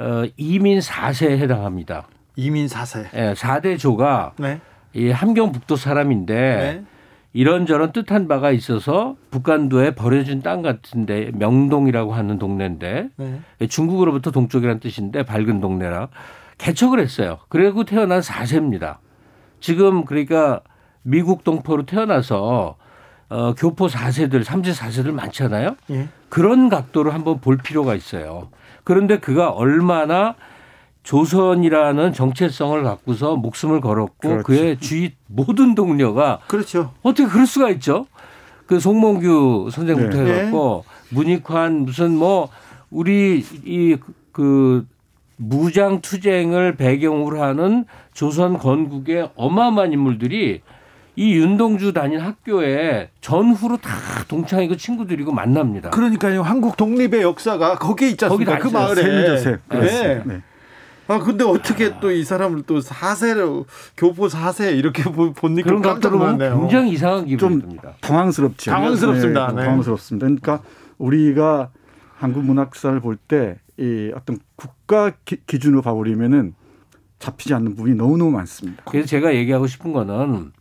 [0.00, 2.06] 어, 이민 4세에 해당합니다.
[2.34, 3.06] 이민 사세.
[3.14, 4.60] 예, 4대 조가 네.
[4.94, 6.84] 이 함경북도 사람인데 네.
[7.34, 13.40] 이런저런 뜻한 바가 있어서 북한도에 버려진 땅 같은데 명동이라고 하는 동네인데 네.
[13.68, 16.08] 중국으로부터 동쪽이라는 뜻인데 밝은 동네라
[16.56, 17.38] 개척을 했어요.
[17.50, 18.96] 그리고 태어난 4세입니다.
[19.60, 20.62] 지금 그러니까
[21.02, 22.76] 미국 동포로 태어나서
[23.28, 25.76] 어, 교포 4세들, 3세 4세들 많잖아요.
[25.90, 26.08] 예.
[26.28, 28.48] 그런 각도로 한번 볼 필요가 있어요.
[28.90, 30.34] 그런데 그가 얼마나
[31.04, 34.42] 조선이라는 정체성을 갖고서 목숨을 걸었고 그렇죠.
[34.42, 36.92] 그의 주위 모든 동료가 그렇죠.
[37.02, 38.06] 어떻게 그럴 수가 있죠?
[38.66, 40.32] 그 송몽규 선생부터 네.
[40.32, 42.48] 해갖고 문익환 무슨 뭐
[42.90, 43.96] 우리 이
[44.32, 44.86] 그
[45.36, 50.60] 무장 투쟁을 배경으로 하는 조선 건국의 어마어마한 인물들이
[51.20, 53.90] 이 윤동주 다닌 학교에 전후로 다
[54.26, 55.90] 동창이고 친구들이고 만납니다.
[55.90, 56.40] 그러니까요.
[56.40, 58.56] 한국 독립의 역사가 거기에 있지 않습니까?
[58.58, 58.74] 거기 그.
[58.74, 59.02] 마을에.
[59.02, 59.60] 세미조셉.
[59.68, 60.22] 네.
[60.24, 60.42] 네.
[61.08, 63.66] 아 근데 어떻게 또 이 사람을 또 사세로
[63.98, 66.58] 교포 사세 이렇게 보- 보니까 그런 깜짝 놀랐네요.
[66.60, 67.92] 굉장히 이상한 기분이 좀 듭니다.
[68.00, 68.70] 당황스럽죠.
[68.70, 69.48] 당황스럽습니다.
[69.48, 69.62] 네, 네.
[69.64, 70.24] 당황스럽습니다.
[70.26, 70.62] 그러니까
[70.96, 71.68] 우리가
[72.16, 76.54] 한국 문학사를 볼 때 이 어떤 국가 기, 기준으로 봐버리면은
[77.18, 78.82] 잡히지 않는 부분이 너무너무 많습니다.
[78.86, 80.52] 그래서 제가 얘기하고 싶은 거는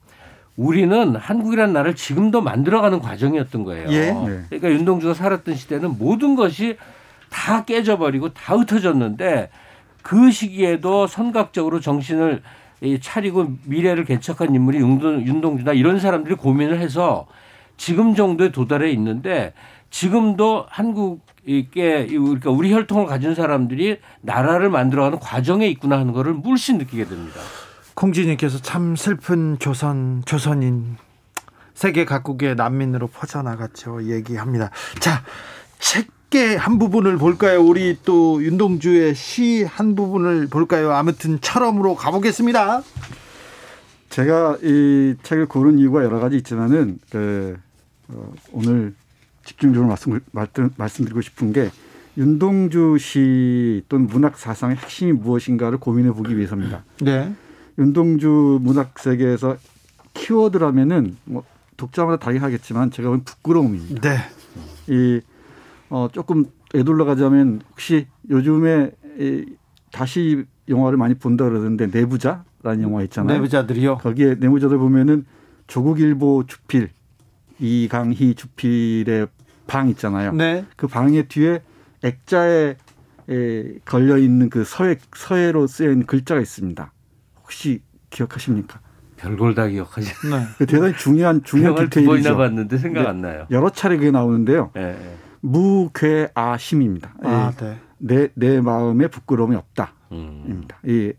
[0.59, 3.89] 우리는 한국이라는 나라를 지금도 만들어가는 과정이었던 거예요.
[3.91, 4.11] 예.
[4.11, 4.43] 네.
[4.49, 6.75] 그러니까 윤동주가 살았던 시대는 모든 것이
[7.29, 9.51] 다 깨져버리고 다 흩어졌는데
[10.01, 12.41] 그 시기에도 선각적으로 정신을
[12.81, 17.27] 이 차리고 미래를 개척한 인물이 윤동- 윤동주다 이런 사람들이 고민을 해서
[17.77, 19.53] 지금 정도에 도달해 있는데
[19.91, 27.05] 지금도 한국에 그러니까 우리 혈통을 가진 사람들이 나라를 만들어가는 과정에 있구나 하는 거를 물씬 느끼게
[27.05, 27.39] 됩니다.
[27.99, 30.95] 콩지님께서 참 슬픈 조선 조선인
[31.73, 34.69] 세계 각국의 난민으로 퍼져나갔죠 얘기합니다.
[35.01, 35.21] 자
[35.79, 37.61] 책의 한 부분을 볼까요?
[37.61, 40.93] 우리 또 윤동주의 시 한 부분을 볼까요?
[40.93, 42.83] 아무튼 철험으로 가보겠습니다.
[44.09, 47.57] 제가 이 책을 고른 이유가 여러 가지 있지만은 그
[48.07, 48.93] 어, 오늘
[49.43, 51.69] 집중적으로 말씀, 말씀, 말씀드리고 싶은 게
[52.17, 56.83] 윤동주 시 또는 문학 사상의 핵심이 무엇인가를 고민해 보기 위해서입니다.
[57.01, 57.33] 네.
[57.79, 59.57] 윤동주 문학 세계에서
[60.13, 61.43] 키워드라면은 뭐
[61.77, 64.01] 독자마다 다르게 하겠지만 제가 보면 부끄러움입니다.
[64.01, 64.17] 네.
[64.87, 65.21] 이
[65.89, 69.45] 어, 조금 애둘러 가자면 혹시 요즘에 이,
[69.91, 73.37] 다시 영화를 많이 본다 그러는데 내부자라는 영화 있잖아요.
[73.37, 73.97] 내부자들이요.
[73.99, 75.25] 거기에 내부자들 보면은
[75.67, 76.89] 조국일보 주필
[77.59, 79.27] 이강희 주필의
[79.67, 80.33] 방 있잖아요.
[80.33, 80.65] 네.
[80.75, 81.61] 그 방의 뒤에
[82.03, 82.75] 액자에
[83.29, 86.91] 에, 걸려 있는 그 서예 서예로 쓰여 있는 글자가 있습니다.
[87.49, 87.81] 혹시
[88.11, 88.79] 기억하십니까?
[89.17, 90.07] 별걸 다 기억하지.
[90.29, 90.45] 네.
[90.59, 92.37] 그 대단히 중요한 중요한 영화를 두 번이나 디테일이죠.
[92.37, 93.07] 봤는데 생각 네.
[93.09, 93.47] 안 나요.
[93.49, 94.71] 여러 차례 그게 나오는데요.
[94.77, 95.15] 예, 예.
[95.41, 97.15] 무괴아심입니다.
[97.23, 97.65] 아, 예.
[97.65, 97.79] 네.
[97.97, 99.93] 내, 내 마음에 부끄러움이 없다.
[100.11, 100.43] 음.
[100.47, 100.77] 입니다.
[100.85, 101.11] 이,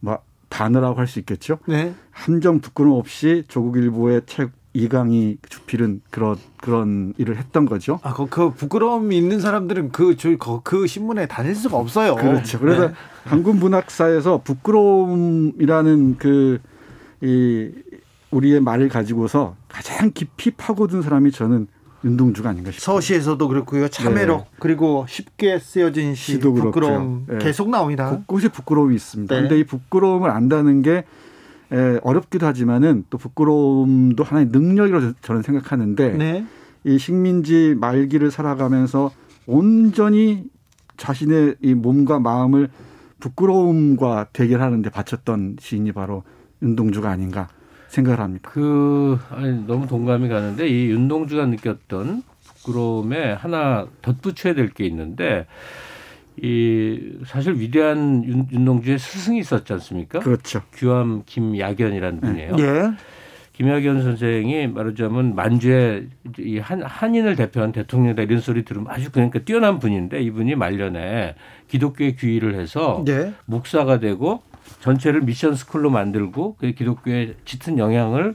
[0.00, 0.18] 뭐,
[0.50, 1.58] 단어라고 할 수 있겠죠.
[1.66, 1.94] 네.
[2.10, 7.98] 함정 부끄럼 없이 조국 일보의 책 이강희 주필은 그런, 그런 일을 했던 거죠.
[8.02, 12.14] 아, 그, 그 부끄러움이 있는 사람들은 그, 저, 그, 그 신문에 다닐 수가 없어요.
[12.14, 12.60] 그렇죠.
[12.60, 12.94] 그래서 네.
[13.24, 16.60] 한국 문학사에서 부끄러움이라는 그,
[17.20, 17.70] 이,
[18.30, 21.66] 우리의 말을 가지고서 가장 깊이 파고든 사람이 저는
[22.04, 22.94] 윤동주가 아닌가 싶어요.
[22.96, 23.88] 서시에서도 그렇고요.
[23.88, 26.36] 참회록 그리고 쉽게 쓰여진 시 네.
[26.38, 26.70] 시도 그렇고요.
[26.70, 27.38] 부끄러움 네.
[27.38, 28.08] 계속 나옵니다.
[28.08, 29.34] 곳곳에 부끄러움이 있습니다.
[29.34, 29.40] 네.
[29.42, 31.04] 근데 이 부끄러움을 안다는 게
[31.72, 36.44] 에, 어렵기도 하지만은 또 부끄러움도 하나의 능력이라고 저는 생각하는데 네.
[36.84, 39.12] 이 식민지 말기를 살아가면서
[39.46, 40.44] 온전히
[40.96, 42.68] 자신의 이 몸과 마음을
[43.20, 46.22] 부끄러움과 대결하는 데 바쳤던 시인이 바로
[46.62, 47.48] 윤동주가 아닌가
[47.88, 48.50] 생각을 합니다.
[48.52, 52.22] 그 아니, 너무 동감이 가는데 이 윤동주가 느꼈던
[52.62, 55.46] 부끄러움에 하나 덧붙여야 될 게 있는데
[56.42, 60.20] 이 사실 위대한 윤, 윤동주의 스승이 있었지 않습니까?
[60.20, 60.62] 그렇죠.
[60.72, 62.56] 규암 김야견이라는 분이에요.
[62.58, 62.92] 예.
[63.52, 66.06] 김야견 선생이 말하자면 만주의
[66.38, 71.34] 이 한, 한인을 대표한 대통령이다 이런 소리 들으면 아주 그러니까 뛰어난 분인데 이분이 말년에
[71.68, 73.34] 기독교에 귀의를 해서 예.
[73.44, 74.42] 목사가 되고
[74.80, 78.34] 전체를 미션 스쿨로 만들고 그 기독교에 짙은 영향을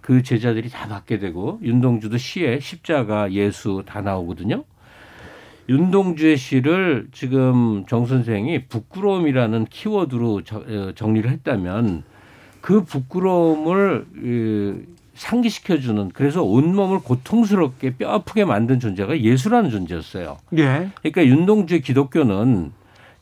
[0.00, 4.64] 그 제자들이 다 받게 되고 윤동주도 시에 십자가 예수 다 나오거든요.
[5.68, 12.02] 윤동주의 시를 지금 정 선생이 부끄러움이라는 키워드로 저- 어, 정리를 했다면
[12.60, 20.38] 그 부끄러움을 그 상기시켜주는 그래서 온몸을 고통스럽게 뼈 아프게 만든 존재가 예수라는 존재였어요.
[20.58, 20.88] 예.
[21.00, 22.72] 그러니까 윤동주의 기독교는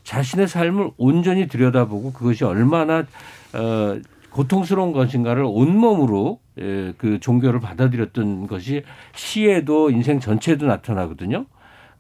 [0.05, 3.05] 자신의 삶을 온전히 들여다보고 그것이 얼마나
[3.53, 3.99] 어,
[4.31, 8.83] 고통스러운 것인가를 온몸으로 예, 그 종교를 받아들였던 것이
[9.15, 11.47] 시에도 인생 전체에도 나타나거든요.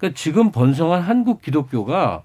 [0.00, 2.22] 그러니까 지금 번성한 한국 기독교가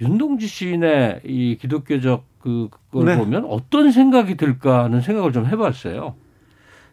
[0.00, 3.18] 윤동주 시인의 이 기독교적 그걸 네.
[3.18, 6.14] 보면 어떤 생각이 들까 하는 생각을 좀 해봤어요.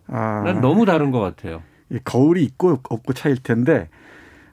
[0.07, 1.61] 아, 난 너무 다른 것 같아요.
[1.89, 3.87] 이 거울이 있고 없고 차일 텐데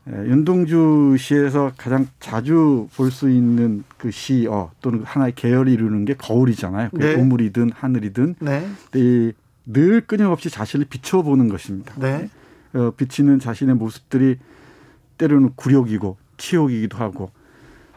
[0.06, 6.14] 에, 윤동주 시에서 가장 자주 볼 수 있는 그 시어 또는 하나의 계열을 이루는 게
[6.14, 6.90] 거울이잖아요.
[6.90, 7.14] 그게 네.
[7.14, 8.66] 우물이든 하늘이든 네.
[8.94, 9.32] 이,
[9.66, 11.94] 늘 끊임없이 자신을 비춰보는 것입니다.
[11.98, 12.28] 네.
[12.74, 14.36] 어, 비치는 자신의 모습들이
[15.18, 17.30] 때로는 굴욕이고 치욕이기도 하고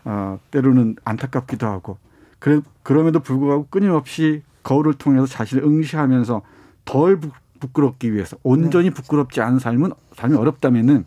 [0.06, 1.98] 어, 때로는 안타깝기도 하고
[2.40, 6.42] 그래, 그럼에도 불구하고 끊임없이 거울을 통해서 자신을 응시하면서
[6.86, 11.06] 덜 부, 부끄럽기 위해서 온전히 부끄럽지 않은 삶은 삶이 어렵다면은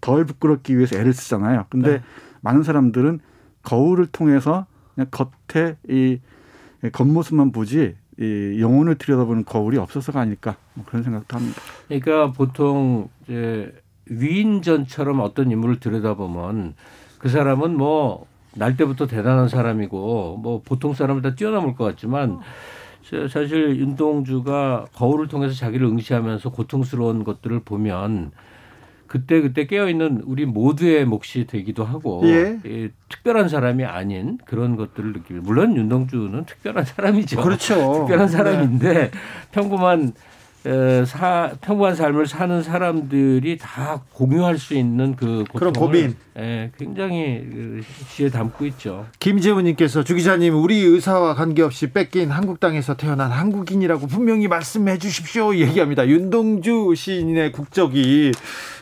[0.00, 1.66] 덜 부끄럽기 위해서 애를 쓰잖아요.
[1.68, 2.02] 근데 네.
[2.40, 3.20] 많은 사람들은
[3.62, 6.20] 거울을 통해서 그냥 겉에 이
[6.92, 11.60] 겉모습만 보지 이 영혼을 들여다보는 거울이 없어서가 아닐까 뭐 그런 생각도 합니다.
[11.88, 13.72] 그러니까 보통 이제
[14.20, 16.74] 위인전처럼 어떤 인물을 들여다보면
[17.18, 22.40] 그 사람은 뭐 날 때부터 대단한 사람이고 뭐 보통 사람보다 뛰어넘을 것 같지만
[23.02, 28.30] 저- 사실 윤동주가 거울을 통해서 자기를 응시하면서 고통스러운 것들을 보면
[29.06, 32.58] 그때 그때 깨어 있는 우리 모두의 몫이 되기도 하고 예.
[32.64, 37.40] 이 특별한 사람이 아닌 그런 것들을 느끼고 물론 윤동주는 특별한 사람이죠.
[37.40, 37.74] 그렇죠.
[38.00, 38.32] 특별한 네.
[38.32, 39.10] 사람인데
[39.52, 40.12] 평범한
[40.64, 46.14] 에, 사, 평범한 삶을 사는 사람들이 다 공유할 수 있는 그 그런 고민.
[46.38, 49.06] 예, 굉장히 그 시에 담고 있죠.
[49.18, 56.06] 김재훈님께서 주 기자님 우리 의사와 관계없이 뺏긴 한국 땅에서 태어난 한국인이라고 분명히 말씀해 주십시오 얘기합니다.
[56.06, 58.32] 윤동주 시인의 국적이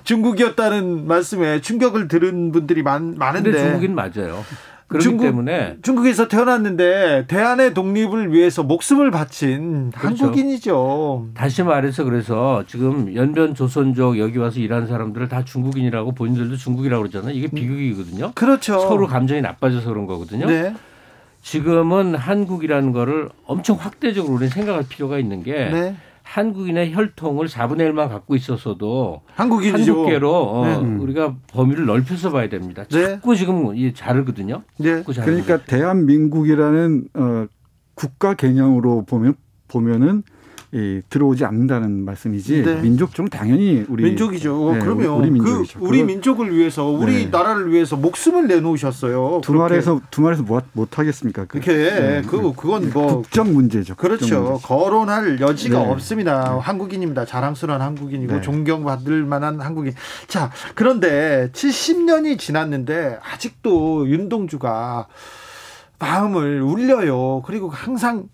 [0.05, 4.45] 중국이었다는 말씀에 충격을 들은 분들이 많, 많은데 중국인 맞아요.
[4.91, 10.25] 그렇기 중국- 때문에 중국에서 태어났는데 대한의 독립을 위해서 목숨을 바친 그렇죠.
[10.27, 11.29] 한국인이죠.
[11.35, 17.33] 다시 말해서 그래서 지금 연변 조선족 여기 와서 일하는 사람들을 다 중국인이라고 본인들도 중국이라고 그러잖아요.
[17.37, 18.33] 이게 비극이거든요.
[18.35, 18.81] 그렇죠.
[18.81, 20.47] 서로 감정이 나빠져서 그런 거거든요.
[20.47, 20.75] 네.
[21.43, 25.95] 지금은 한국이라는 거를 엄청 확대적으로 우리는 생각할 필요가 있는 게 네.
[26.31, 29.93] 한국인의 혈통을 4분의 1만 갖고 있었어도 한국인이죠.
[29.93, 30.77] 한국계로 어, 네.
[30.77, 32.85] 우리가 범위를 넓혀서 봐야 됩니다.
[32.85, 33.03] 네.
[33.03, 34.63] 자꾸 지금 이 자르거든요.
[34.79, 35.03] 네.
[35.03, 35.13] 자꾸.
[35.13, 37.47] 그러니까 대한민국이라는 어,
[37.95, 39.35] 국가 개념으로 보면
[39.67, 40.23] 보면은
[40.73, 42.81] 이, 들어오지 않는다는 말씀이지 네.
[42.81, 44.75] 민족적으로 당연히 우리 민족이죠.
[44.75, 45.79] 네, 그러면 우리 그 민족이죠.
[45.83, 47.27] 우리 그거- 민족을 위해서 우리 네.
[47.31, 49.41] 나라를 위해서 목숨을 내놓으셨어요.
[49.43, 51.47] 두 말에서 두 말에서 못, 못 하겠습니까?
[51.47, 52.23] 그, 그렇게 네.
[52.25, 53.97] 그 그건 뭐 국적 문제죠.
[53.97, 54.41] 그렇죠.
[54.43, 54.61] 문제죠.
[54.63, 55.91] 거론할 여지가 네.
[55.91, 56.59] 없습니다.
[56.61, 57.25] 한국인입니다.
[57.25, 58.41] 자랑스러운 한국인이고 네.
[58.41, 59.93] 존경받을 만한 한국인.
[60.29, 65.09] 자, 그런데 70년이 지났는데 아직도 윤동주가
[65.99, 67.43] 마음을 울려요.
[67.45, 68.29] 그리고 항상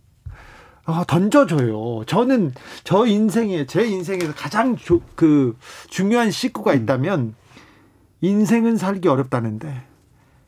[0.86, 2.04] 어, 던져줘요.
[2.06, 2.52] 저는
[2.84, 5.56] 저 인생에 제 인생에서 가장 조- 그
[5.88, 7.34] 중요한 식구가 있다면
[8.20, 9.82] 인생은 살기 어렵다는데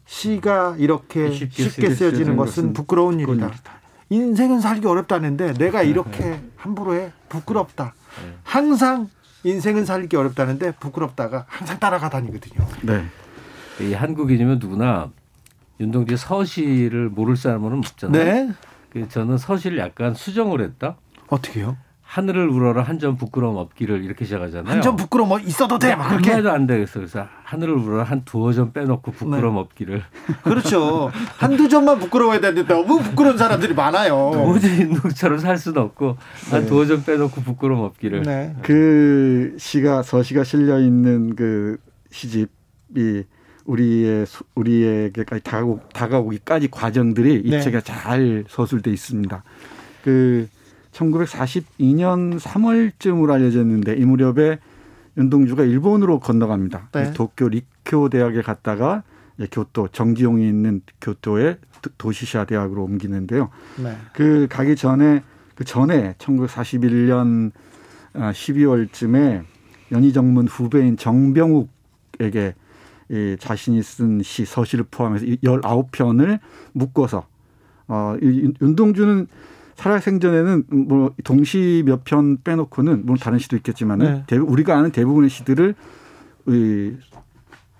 [0.07, 3.47] 시가 이렇게 쉽게 쉽게 쓰여지는 것은 부끄러운 일이다.
[3.49, 3.73] 일이다.
[4.11, 7.95] 인생은 살기 어렵다는데 내가 이렇게 함부로 해 부끄럽다.
[8.43, 9.09] 항상
[9.45, 12.67] 인생은 살기 어렵다는데 부끄럽다가 항상 따라가 다니거든요.
[12.83, 13.05] 네.
[13.81, 15.11] 이 한국인이면 누구나
[15.79, 18.25] 윤동주의 서시를 모를 사람은 없잖아요.
[18.25, 18.53] 네.
[18.91, 20.97] 그 저는 서시를 약간 수정을 했다.
[21.29, 21.77] 어떻게요?
[22.03, 24.73] 하늘을 우러러 한 점 부끄러움 없기를 이렇게 시작하잖아요.
[24.73, 25.95] 한 점 부끄러워 뭐 있어도 돼.
[25.95, 26.33] 막 그렇게.
[26.37, 27.01] 해도 안 되겠어.
[27.01, 29.61] 그래서 하늘을 우러러 한 두어 점 빼놓고 부끄러움 네.
[29.61, 30.03] 없기를.
[30.43, 31.11] 그렇죠.
[31.37, 34.31] 한두 점만 부끄러워야 되는데 너무 부끄러운 사람들이 많아요.
[34.33, 36.17] 도저히 인동처럼 살 수는 없고
[36.51, 38.23] 한 두어 점 빼놓고 부끄러움 없기를.
[38.23, 38.57] 네.
[38.63, 41.77] 그 시가 서시가 실려 있는 그
[42.11, 43.25] 시집이
[43.79, 47.61] 우리의 소- 우리에게까지 다가오, 다가오기까지 과정들이 이 네.
[47.61, 49.45] 책에 잘 서술돼 있습니다.
[50.03, 50.49] 그
[50.93, 54.59] 1942년 3월쯤으로 알려졌는데 이 무렵에
[55.19, 56.89] 윤동주가 일본으로 건너갑니다.
[56.93, 57.13] 네.
[57.13, 59.03] 도쿄 리쿄 대학에 갔다가
[59.53, 63.51] 교토 정지용이 있는 교토의 도- 도시샤 대학으로 옮기는데요.
[63.83, 63.97] 네.
[64.15, 65.23] 그 가기 전에
[65.55, 67.53] 그 전에 1941년
[68.15, 69.43] 12월쯤에
[69.93, 72.55] 연희정문 후배인 정병욱에게
[73.11, 76.39] 이 자신이 쓴 시 서시를 포함해서 19편을
[76.73, 77.27] 묶어서
[77.89, 79.27] 어 이- 윤- 윤동주는
[79.77, 84.37] 살아생전에는 뭐 동시 몇 편 빼놓고는 물론 다른 시도 있겠지만은 네.
[84.37, 85.75] 우리가 아는 대부분의 시들을
[86.49, 86.93] 이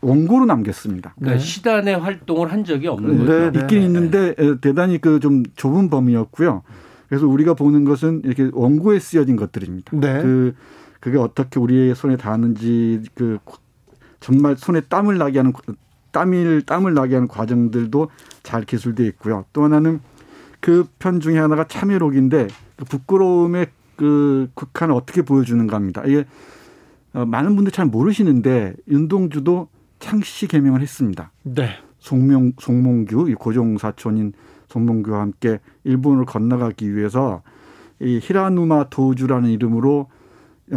[0.01, 1.15] 원고로 남겼습니다.
[1.19, 1.45] 그러니까 네.
[1.45, 3.51] 시단의 활동을 한 적이 없는 네, 거죠.
[3.51, 3.59] 네.
[3.61, 6.63] 있긴 있는데 에, 대단히 그 좀 좁은 범위였고요.
[7.09, 9.97] 그래서 우리가 보는 것은 이렇게 원고에 쓰여진 것들입니다.
[9.99, 10.23] 네.
[10.23, 10.55] 그
[11.01, 13.39] 그게 어떻게 우리의 손에 닿았는지 그
[14.21, 15.53] 정말 손에 땀을 나게 하는
[16.13, 18.11] 땀을 땀을 나게 하는 과정들도
[18.43, 19.45] 잘 기술되어 있고요.
[19.53, 20.01] 또 하나는
[20.61, 26.03] 그 편 중에 하나가 참여록인데 그 부끄러움의 그 극한을 어떻게 보여주는가 합니다.
[26.07, 26.25] 이게
[27.13, 31.33] 어, 많은 분들 잘 모르시는데 윤동주도 창씨 개명을 했습니다.
[31.43, 31.71] 네.
[31.99, 34.33] 송명 송몽규 이 고종 사촌인
[34.69, 37.43] 송몽규와 함께 일본을 건너가기 위해서
[38.01, 40.09] 이 히라누마 도주라는 이름으로 어,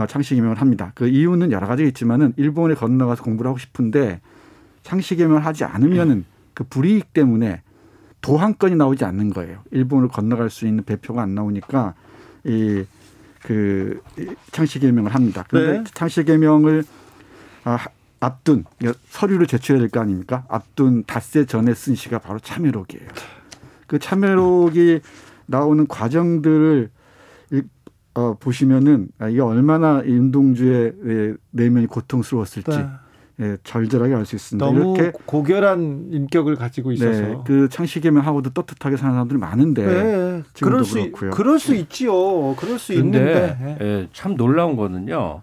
[0.08, 0.92] 창씨 개명을 합니다.
[0.96, 4.22] 그 이유는 여러 가지가 있지만은 일본에 건너가서 공부를 하고 싶은데
[4.84, 7.62] 창씨 개명을 하지 않으면은 그 불이익 때문에
[8.22, 9.60] 도항권이 나오지 않는 거예요.
[9.72, 11.94] 일본을 건너갈 수 있는 배표가 안 나오니까
[12.46, 12.84] 이
[13.44, 14.00] 그
[14.52, 15.44] 창씨 개명을 합니다.
[15.50, 15.84] 그런데 네.
[15.96, 16.84] 창씨 개명을
[17.64, 17.80] 아,
[18.20, 18.66] 앞둔
[19.10, 20.46] 서류를 제출해야 될 거 아닙니까?
[20.48, 23.08] 앞둔 닷새 전에 쓴 시가 바로 참여록이에요.
[23.88, 25.02] 그 참여록이
[25.48, 27.01] 나오는 과정들을 이-
[28.14, 32.86] 어, 보시면은 아, 이게 얼마나 윤동주의 예, 내면이 고통스러웠을지 네.
[33.40, 34.66] 예, 절절하게 알 수 있습니다.
[34.66, 37.22] 너무 이렇게 고결한 인격을 가지고 있어서.
[37.22, 41.32] 네, 그 창시개명하고도 떳떳하게 사는 사람들이 많은데 네, 지금도 그럴 수 그렇고요.
[41.32, 42.56] 그럴 수 있지요.
[42.58, 43.78] 그럴 수 근데 있는데.
[43.82, 45.42] 예, 참 놀라운 거는요.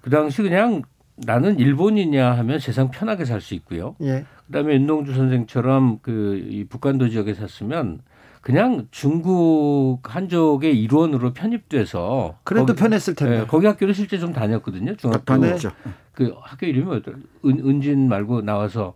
[0.00, 0.82] 그 당시 그냥
[1.16, 3.96] 나는 일본이냐 하면 세상 편하게 살 수 있고요.
[4.02, 4.24] 예.
[4.46, 7.98] 그다음에 윤동주 선생처럼 그 이 북한도 지역에 샀으면
[8.42, 13.40] 그냥 중국 한족의 일원으로 편입돼서 그래도 거기- 편했을 텐데.
[13.40, 14.96] 예, 거기 학교를 실제 좀 다녔거든요.
[14.96, 15.24] 중학교.
[15.24, 15.70] 다녔죠.
[16.12, 17.18] 그 학교 이름이 뭐였더라?
[17.46, 18.94] 은, 은진 말고 나와서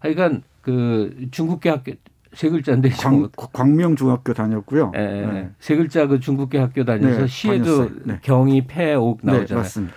[0.00, 1.92] 하여간 그 중국계 학교
[2.32, 4.92] 세 글자인데 광, 광명 중학교 다녔고요.
[4.96, 5.50] 예, 예, 네.
[5.60, 7.90] 세 글자 그 중국계 학교 다녀서 네, 시에도.
[8.04, 8.18] 네.
[8.22, 9.62] 경이 폐옥 네, 나오잖아요.
[9.62, 9.94] 맞습니다.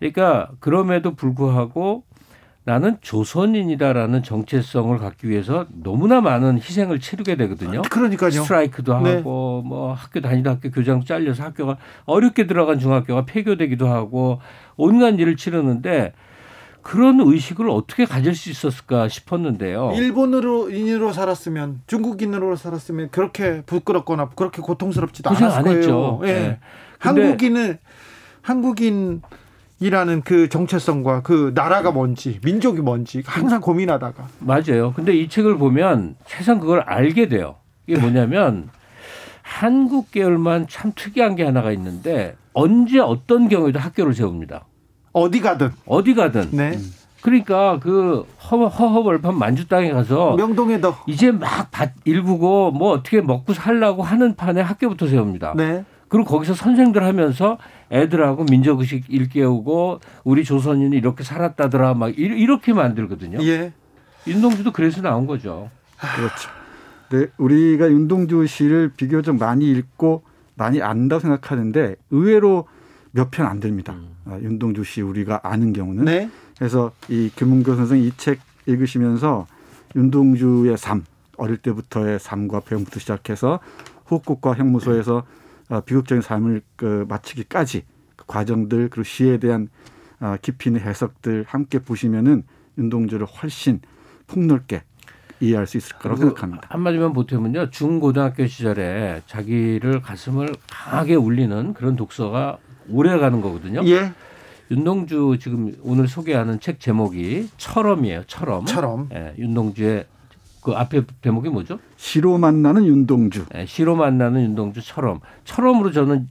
[0.00, 2.02] 그러니까 그럼에도 불구하고
[2.64, 7.82] 나는 조선인이다라는 정체성을 갖기 위해서 너무나 많은 희생을 치르게 되거든요.
[7.82, 8.30] 그러니까요.
[8.30, 9.16] 스트라이크도 네.
[9.16, 14.40] 하고 뭐 학교 다니다 학교 교장 잘려서 학교가 어렵게 들어간 중학교가 폐교되기도 하고
[14.76, 16.12] 온갖 일을 치르는데
[16.82, 19.92] 그런 의식을 어떻게 가질 수 있었을까 싶었는데요.
[19.94, 25.78] 일본으로 인으로 살았으면 중국인으로 살았으면 그렇게 부끄럽거나 그렇게 고통스럽지도 않았을 안 거예요.
[25.78, 26.20] 했죠.
[26.24, 26.32] 예.
[26.32, 26.58] 네.
[26.98, 27.78] 한국인은
[28.40, 29.22] 한국인
[29.82, 34.92] 이라는 그 정체성과 그 나라가 뭔지 민족이 뭔지 항상 고민하다가 맞아요.
[34.94, 37.56] 근데 이 책을 보면 세상 그걸 알게 돼요.
[37.88, 38.68] 이게 뭐냐면
[39.42, 44.64] 한국 계열만 참 특이한 게 하나가 있는데 언제 어떤 경우에도 학교를 세웁니다.
[45.12, 45.70] 어디 가든.
[45.86, 46.50] 어디 가든.
[46.52, 46.78] 네.
[47.20, 50.94] 그러니까 그 허, 허허벌판 만주 땅에 가서 명동에도.
[51.06, 55.54] 이제 막 밭 일구고 뭐 어떻게 먹고 살라고 하는 판에 학교부터 세웁니다.
[55.56, 55.84] 네.
[56.08, 57.58] 그리고 거기서 선생들 하면서
[57.92, 63.38] 애들하고 민족의식 일깨우고 우리 조선인이 이렇게 살았다더라 막 이- 이렇게 만들거든요.
[63.42, 63.72] 예.
[64.26, 65.70] 윤동주도 그래서 나온 거죠.
[65.98, 66.50] 그렇죠.
[67.10, 70.22] 네, 우리가 윤동주 시를 비교적 많이 읽고
[70.54, 72.66] 많이 안다고 생각하는데 의외로
[73.10, 73.94] 몇 편 안 됩니다.
[74.24, 76.04] 아, 윤동주 시 우리가 아는 경우는.
[76.06, 76.30] 네.
[76.56, 79.46] 그래서 이 김문교 선생 이 책 읽으시면서
[79.96, 81.04] 윤동주의 삶,
[81.36, 83.58] 어릴 때부터의 삶과 배움부터 시작해서
[84.06, 85.24] 후국과 형무소에서 어,
[85.80, 87.84] 비극적인 삶을 그 마치기까지
[88.16, 89.68] 그 과정들 그리고 시에 대한
[90.20, 92.44] 어, 깊이 있는 해석들 함께 보시면은
[92.78, 93.80] 윤동주를 훨씬
[94.26, 94.82] 폭넓게
[95.40, 96.68] 이해할 수 있을 거라고 생각합니다.
[96.70, 97.70] 한마디만 보태면요.
[97.70, 102.58] 중고등학교 시절에 자기를 가슴을 강하게 울리는 그런 독서가
[102.88, 103.82] 오래 가는 거거든요.
[103.86, 104.12] 예.
[104.70, 108.24] 윤동주 지금 오늘 소개하는 책 제목이 철엄이에요.
[108.26, 108.64] 철엄.
[108.64, 109.08] 처럼.
[109.12, 110.06] 예, 윤동주의
[110.62, 111.78] 그 앞에 제목이 뭐죠?
[111.96, 113.46] 시로 만나는 윤동주.
[113.56, 116.28] 예, 시로 만나는 윤동주처럼 처럼으로 저는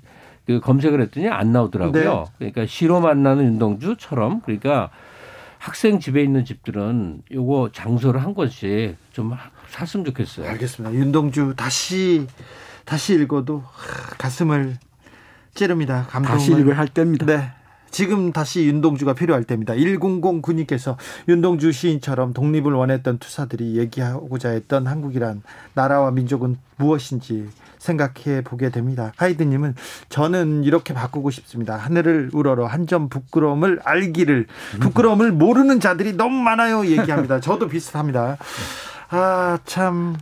[0.47, 2.25] 그 검색을 했더니 안 나오더라고요.
[2.37, 4.89] 그러니까 시로 만나는 윤동주처럼 그러니까
[5.59, 10.49] 학생 집에 있는 집들은 요거 장소를 한 권씩 좀 하- 샀으면 좋겠어요.
[10.49, 10.95] 알겠습니다.
[10.95, 12.25] 윤동주 다시
[12.85, 14.77] 다시 읽어도 하, 가슴을
[15.53, 16.07] 찌릅니다.
[16.09, 16.37] 감동을.
[16.39, 17.25] 다시 읽어야 할 때입니다.
[17.25, 17.51] 네.
[17.91, 19.73] 지금 다시 윤동주가 필요할 때입니다.
[19.73, 20.95] 1009님께서
[21.27, 29.11] 윤동주 시인처럼 독립을 원했던 투사들이 얘기하고자 했던 한국이란 나라와 민족은 무엇인지 생각해 보게 됩니다.
[29.17, 29.75] 하이드님은
[30.09, 31.77] 저는 이렇게 바꾸고 싶습니다.
[31.77, 34.47] 하늘을 우러러 한 점 부끄러움을 알기를
[34.81, 36.85] 부끄러움을 모르는 자들이 너무 많아요.
[36.85, 37.39] 얘기합니다.
[37.39, 38.37] 저도 비슷합니다.
[39.09, 40.15] 아, 참.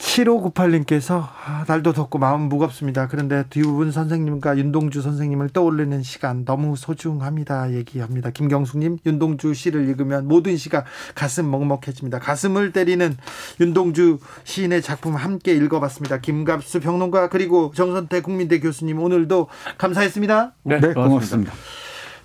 [0.00, 3.06] 7598님께서 아, 날도 덥고 마음 무겁습니다.
[3.08, 7.72] 그런데 듀분 선생님과 윤동주 선생님을 떠올리는 시간 너무 소중합니다.
[7.72, 8.30] 얘기합니다.
[8.30, 10.84] 김경숙님, 윤동주 시를 읽으면 모든 시가
[11.14, 12.18] 가슴 먹먹해집니다.
[12.18, 13.16] 가슴을 때리는
[13.60, 16.20] 윤동주 시인의 작품 함께 읽어봤습니다.
[16.20, 19.48] 김갑수 평론가 그리고 정선태 국민대 교수님 오늘도
[19.78, 20.54] 감사했습니다.
[20.64, 21.08] 네, 네, 고맙습니다.
[21.08, 21.52] 고맙습니다.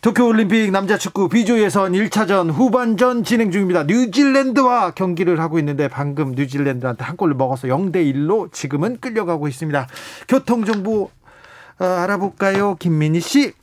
[0.06, 3.86] 도쿄올림픽 남자축구 B조 예선 1차전 후반전 진행 중입니다.
[3.86, 9.88] 뉴질랜드와 경기를 하고 있는데 방금 뉴질랜드한테 한 골을 먹어서 0대 1로 지금은 끌려가고 있습니다.
[10.28, 11.10] 교통 정보
[11.80, 12.76] 어, 알아볼까요?
[12.76, 13.54] 김민희 씨.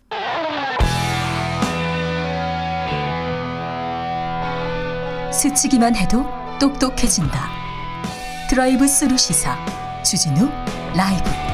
[5.32, 6.24] 스치기만 해도
[6.58, 7.38] 똑똑해진다.
[8.50, 9.56] 드라이브 스루 시사
[10.02, 10.48] 주진우
[10.96, 11.51] 라이브.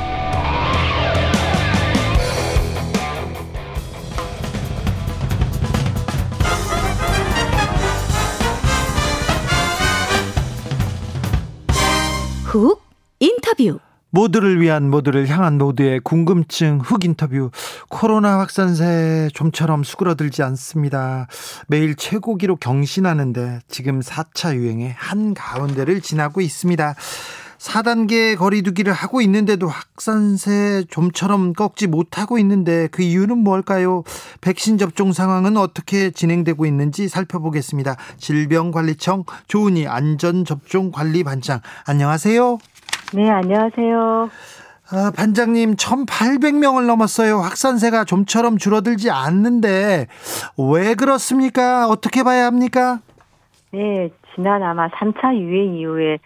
[12.59, 12.83] 훅
[13.21, 13.79] 인터뷰
[14.11, 17.51] 모두를 위한 모두를 향한 모두의 궁금증 훅 인터뷰
[17.89, 21.29] 코로나 확산세 좀처럼 수그러들지 않습니다.
[21.69, 26.97] 매일 최고 기록 경신하는데 지금 4차 유행의 한가운데를 지나고 있습니다.
[27.59, 34.05] 4단계 거리두기를 하고 있는데도 확산세 좀처럼 꺾지 못하고 있는데 그 이유는 뭘까요?
[34.41, 37.97] 백신 접종 상황은 어떻게 진행되고 있는지 살펴보겠습니다.
[38.17, 42.59] 질병관리청 조은희 안전접종관리반장 안녕하세요.
[43.15, 44.31] 네, 안녕하세요.
[44.91, 47.41] 아, 반장님 1,800명을 넘었어요.
[47.41, 50.07] 확산세가 좀처럼 줄어들지 않는데
[50.57, 51.89] 왜 그렇습니까?
[51.89, 53.01] 어떻게 봐야 합니까?
[53.71, 56.19] 네, 지난 아마 3차 유행 이후에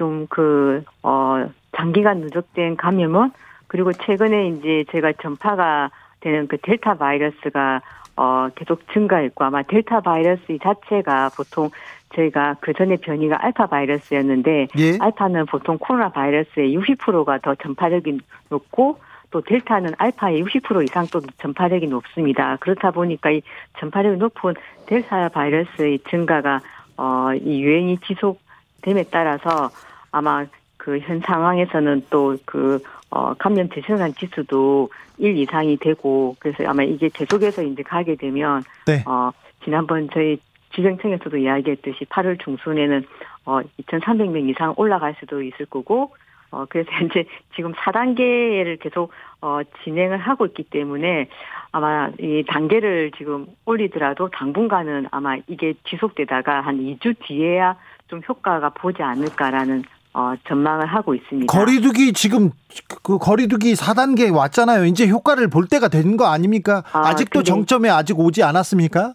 [0.00, 1.46] 좀 그, 어,
[1.76, 3.32] 장기간 누적된 감염은
[3.66, 5.90] 그리고 최근에 이제 제가 전파가
[6.20, 7.82] 되는 그 델타 바이러스가
[8.16, 11.68] 어, 계속 증가했고 아마 델타 바이러스 이 자체가 보통
[12.14, 14.98] 저희가 그 전에 변이가 알파 바이러스였는데 예.
[14.98, 18.98] 알파는 보통 코로나 바이러스의 60%가 더 전파력이 높고
[19.30, 22.56] 또 델타는 알파의 60% 이상 또 전파력이 높습니다.
[22.56, 23.42] 그렇다 보니까 이
[23.78, 24.54] 전파력이 높은
[24.86, 26.62] 델타 바이러스의 증가가
[26.96, 29.68] 어, 이 유행이 지속됨에 따라서
[30.12, 30.46] 아마
[30.76, 34.88] 그 현 상황에서는 또그 어, 감염 대증상 지수도
[35.18, 39.02] 1 이상이 되고 그래서 아마 이게 계속해서 이제 가게 되면 네.
[39.06, 39.30] 어,
[39.64, 40.38] 지난번 저희
[40.74, 43.04] 지정청에서도 이야기했듯이 8월 중순에는
[43.44, 46.14] 어 2,300명 이상 올라갈 수도 있을 거고
[46.52, 47.24] 어 그래서 이제
[47.56, 51.28] 지금 4단계를 계속 어 진행을 하고 있기 때문에
[51.72, 57.76] 아마 이 단계를 지금 올리더라도 당분간은 아마 이게 지속되다가 한 2주 뒤에야
[58.08, 59.82] 좀 효과가 보지 않을까라는
[60.12, 61.52] 어 전망을 하고 있습니다.
[61.52, 62.50] 거리두기 지금
[63.02, 64.84] 그 거리두기 4단계 왔잖아요.
[64.86, 66.82] 이제 효과를 볼 때가 된 거 아닙니까?
[66.92, 67.02] 아,
[67.40, 69.14] 근데- 정점에 아직 오지 않았습니까?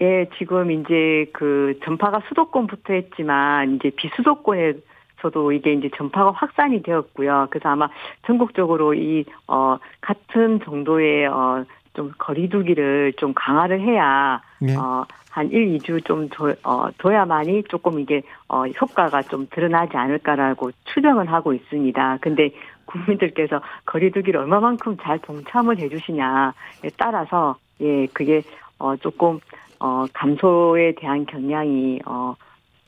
[0.00, 4.78] 예, 지금 이제 그 전파가 수도권부터 했지만 이제 비수도권에서
[5.22, 7.46] 저도 이게 이제 전파가 확산이 되었고요.
[7.50, 7.88] 그래서 아마
[8.26, 11.64] 전국적으로 이, 어, 같은 정도의, 어,
[11.94, 14.74] 좀 거리두기를 좀 강화를 해야, 예.
[14.74, 20.72] 어, 한 1, 2주 좀 더, 어, 둬야만이 조금 이게, 어, 효과가 좀 드러나지 않을까라고
[20.92, 22.18] 추정은 하고 있습니다.
[22.20, 22.50] 근데
[22.84, 28.42] 국민들께서 거리두기를 얼마만큼 잘 동참을 해주시냐에 따라서, 예, 그게,
[28.78, 29.40] 어, 조금,
[29.80, 32.34] 어, 감소에 대한 경향이, 어,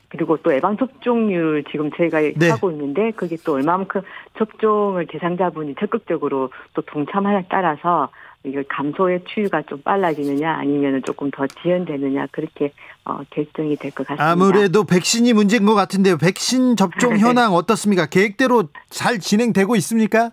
[0.09, 2.49] 그리고 또 예방 접종률 지금 저희가 네.
[2.51, 4.01] 하고 있는데 그게 또 얼마만큼
[4.37, 8.09] 접종을 대상자분이 적극적으로 또 동참하냐에 따라서
[8.45, 12.71] 이게 감소의 추이가 좀 빨라지느냐 아니면 조금 더 지연되느냐 그렇게
[13.05, 14.29] 어, 결정이 될 것 같습니다.
[14.31, 16.17] 아무래도 백신이 문제인 것 같은데요.
[16.17, 18.05] 백신 접종 현황 어떻습니까?
[18.07, 20.31] 계획대로 잘 진행되고 있습니까?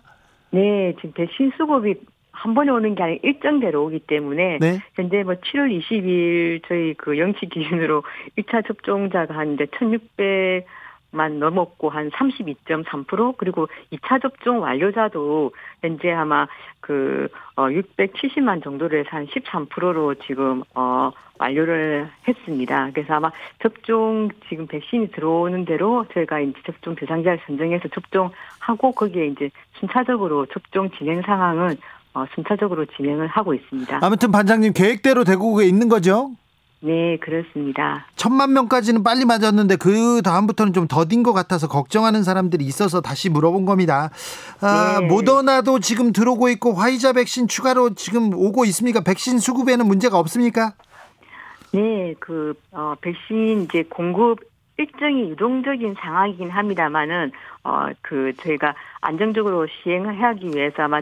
[0.51, 1.95] 네, 지금 백신 수급이
[2.31, 4.79] 한 번에 오는 게 아니라 일정대로 오기 때문에 네.
[4.95, 8.03] 현재 뭐 7월 20일 저희 그 영치 기준으로
[8.37, 10.65] 1차 접종자가 한 이제 1,600
[11.13, 15.51] 만 넘었고 한 32.3% 그리고 2차 접종 완료자도
[15.81, 16.47] 현재 아마
[16.79, 22.89] 그 어, 670만 정도를 한 13%로 지금 어 완료를 했습니다.
[22.93, 29.49] 그래서 아마 접종 지금 백신이 들어오는 대로 저희가 이제 접종 대상자를 선정해서 접종하고 거기에 이제
[29.79, 31.77] 순차적으로 접종 진행 상황은
[32.13, 33.99] 어, 순차적으로 진행을 하고 있습니다.
[34.01, 36.31] 아무튼 반장님 계획대로 되고 있는 거죠?
[36.85, 38.05] 네, 그렇습니다.
[38.17, 43.63] 천만 명까지는 빨리 맞았는데 그 다음부터는 좀 더딘 것 같아서 걱정하는 사람들이 있어서 다시 물어본
[43.63, 44.09] 겁니다.
[44.59, 45.07] 아, 네.
[45.07, 48.99] 모더나도 지금 들어오고 있고 화이자 백신 추가로 지금 오고 있습니까?
[48.99, 50.73] 백신 수급에는 문제가 없습니까?
[51.73, 54.39] 네, 그, 어, 백신 이제 공급
[54.75, 57.31] 일정이 유동적인 상황이긴 합니다만은,
[57.63, 61.01] 어, 그, 저희가 안정적으로 시행을 하기 위해서 아마,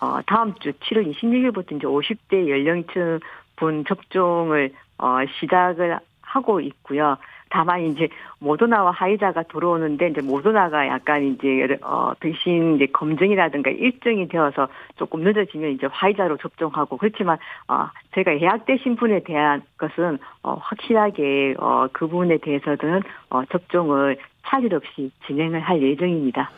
[0.00, 3.20] 어, 다음 주 7월 26일부터 이제 50대 연령층
[3.54, 7.16] 분 접종을, 어, 시작을 하고 있고요.
[7.50, 14.68] 다만 이제 모더나와 하이자가 들어오는데 이제 모더나가 약간 이제 어 백신 이제 검증이라든가 일정이 되어서
[14.96, 21.88] 조금 늦어지면 이제 화이자로 접종하고 그렇지만 어 저희가 예약되신 분에 대한 것은 어 확실하게 어
[21.92, 26.50] 그분에 대해서는 어 접종을 차질 없이 진행을 할 예정입니다.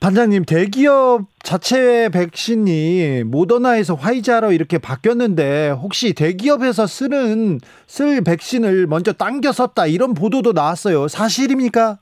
[0.00, 9.50] 반장님 대기업 자체 백신이 모더나에서 화이자로 이렇게 바뀌었는데 혹시 대기업에서 쓰는 쓸 백신을 먼저 당겨
[9.50, 11.08] 썼다 이런 보도도 나왔어요.
[11.08, 11.98] 사실입니까?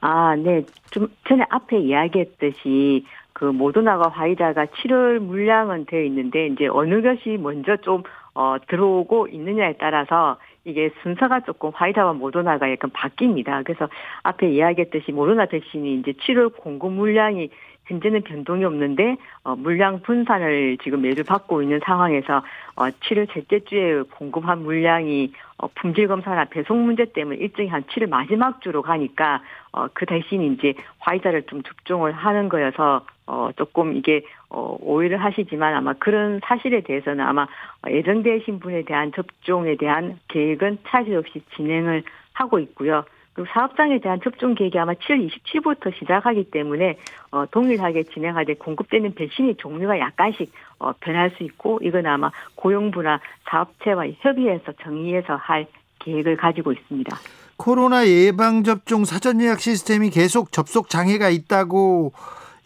[0.00, 0.64] 아, 네.
[0.92, 7.76] 좀 전에 앞에 이야기했듯이 그 모더나가 화이자가 7월 물량은 되어 있는데 이제 어느 것이 먼저
[7.78, 13.64] 좀 어, 들어오고 있느냐에 따라서 이게 순서가 조금 화이자와 모더나가 약간 바뀝니다.
[13.64, 13.88] 그래서
[14.22, 17.50] 앞에 이야기했듯이 모더나 백신이 이제 7월 공급 물량이
[17.86, 22.42] 현재는 변동이 없는데 어, 물량 분산을 지금 매주 받고 있는 상황에서
[22.76, 28.08] 어, 7월 셋째 주에 공급한 물량이 어, 품질 검사나 배송 문제 때문에 일정이 한 7월
[28.08, 29.42] 마지막 주로 가니까
[29.72, 35.74] 어, 그 대신 이제 화이자를 좀 접종을 하는 거여서 어, 조금 이게 어, 오해를 하시지만
[35.74, 37.46] 아마 그런 사실에 대해서는 아마
[37.88, 42.02] 예정되신 분에 대한 접종에 대한 계획은 차질 없이 진행을
[42.32, 43.04] 하고 있고요.
[43.34, 46.98] 그리고 사업장에 대한 접종 계획이 아마 7월 27일부터 시작하기 때문에
[47.30, 54.06] 어, 동일하게 진행하되 공급되는 백신의 종류가 약간씩 어, 변할 수 있고 이건 아마 고용부나 사업체와
[54.20, 55.66] 협의해서 정의해서 할
[56.00, 57.16] 계획을 가지고 있습니다.
[57.56, 62.12] 코로나 예방 접종 사전 예약 시스템이 계속 접속 장애가 있다고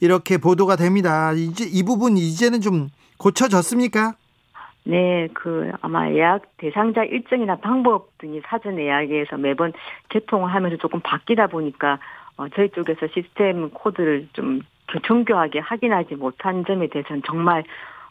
[0.01, 1.33] 이렇게 보도가 됩니다.
[1.33, 2.89] 이제 이 부분 이제는 좀
[3.19, 4.15] 고쳐졌습니까?
[4.85, 9.73] 네, 그 아마 예약 대상자 일정이나 방법 등이 사전 예약에서 매번
[10.11, 11.99] 개통을 하면서 조금 바뀌다 보니까
[12.37, 14.61] 어, 저희 쪽에서 시스템 코드를 좀
[15.05, 17.65] 정교하게 확인하지 못한 점에 대해서는 정말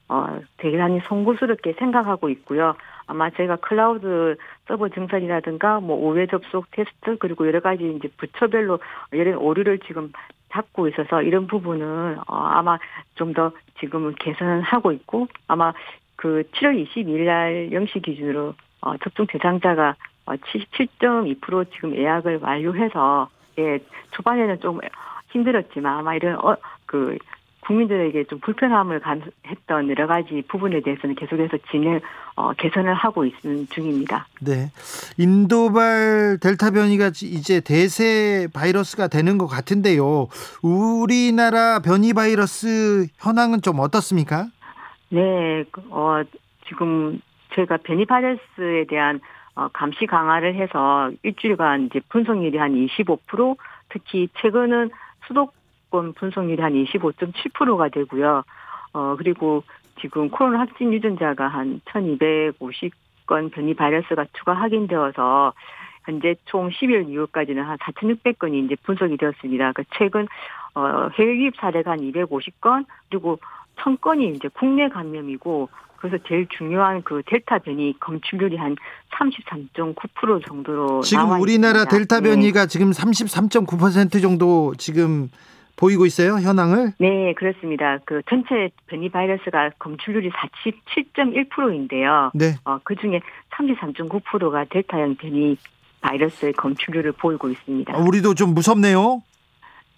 [0.08, 2.76] 어, 대단히 송구스럽게 생각하고 있고요.
[3.08, 4.36] 아마 제가 클라우드
[4.68, 8.80] 서버 증설이라든가 뭐 우회 접속 테스트 그리고 여러 가지 이제 부처별로
[9.14, 10.12] 여러 오류를 지금
[10.51, 12.78] 잡고 있어서 이런 부분은 어, 아마
[13.16, 15.74] 좀 더 지금은 개선을 하고 있고 아마
[16.16, 19.95] 그 7월 22일 날 0시 기준으로 어, 접종 대상자가
[20.26, 23.30] 어, 77.2% 지금 예약을 완료해서
[23.60, 23.80] 예
[24.12, 24.80] 초반에는 좀
[25.32, 27.18] 힘들었지만 아마 이런 어, 그
[27.66, 29.01] 국민들에게 좀 불편함을
[29.47, 31.99] 했던 여러 가지 부분에 대해서는 계속해서 진행
[32.36, 34.28] 어, 개선을 하고 있는 중입니다.
[34.41, 34.72] 네,
[35.18, 40.28] 인도발 델타 변이가 이제 대세 바이러스가 되는 것 같은데요.
[40.61, 44.47] 우리나라 변이 바이러스 현황은 좀 어떻습니까?
[45.09, 46.22] 네, 어,
[46.68, 47.20] 지금
[47.55, 49.20] 저희가 변이 바이러스에 대한
[49.55, 53.55] 어, 감시 강화를 해서 일주일간 이제 분석률이 한 25%
[53.89, 54.91] 특히 최근은
[55.28, 55.49] 수도
[55.95, 58.43] 권 분석률이 한 25.7%가 되고요.
[58.93, 59.63] 어, 그리고
[60.01, 65.53] 지금 코로나 확진 유전자가 한 1250건 변이 바이러스가 추가 확인되어서
[66.03, 69.71] 현재 총 10일 이후까지는 한 4,600건이 이제 분석이 되었습니다.
[69.73, 70.27] 그 최근
[70.75, 73.39] 어 해외 유입 사례가 한 250건 그리고
[73.77, 78.75] 1,000건이 이제 국내 감염이고 그래서 제일 중요한 그 델타 변이 검출률이 한
[79.17, 81.89] 33.9% 정도로 지금 우리나라 있습니다.
[81.89, 82.29] 델타 네.
[82.29, 85.29] 변이가 지금 33.9% 정도 지금
[85.76, 86.93] 보이고 있어요 현황을.
[86.99, 87.99] 네, 그렇습니다.
[88.05, 92.32] 그 전체 변이 바이러스가 검출률이 47.1%인데요.
[92.34, 92.55] 네.
[92.63, 93.21] 어, 그 중에
[93.51, 95.57] 33.9%가 델타형 변이
[96.01, 97.97] 바이러스의 검출률을 보이고 있습니다.
[97.97, 99.21] 어, 우리도 좀 무섭네요.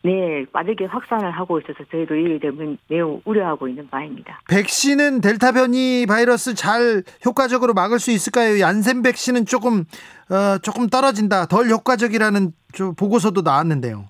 [0.04, 4.40] 네, 빠르게 확산을 하고 있어서 저희도 이 때문에 매우 우려하고 있는 바입니다.
[4.48, 8.60] 백신은 델타 변이 바이러스 잘 효과적으로 막을 수 있을까요?
[8.60, 9.84] 얀센 백신은 조금
[10.30, 14.06] 어, 조금 떨어진다, 덜 효과적이라는 저 보고서도 나왔는데요.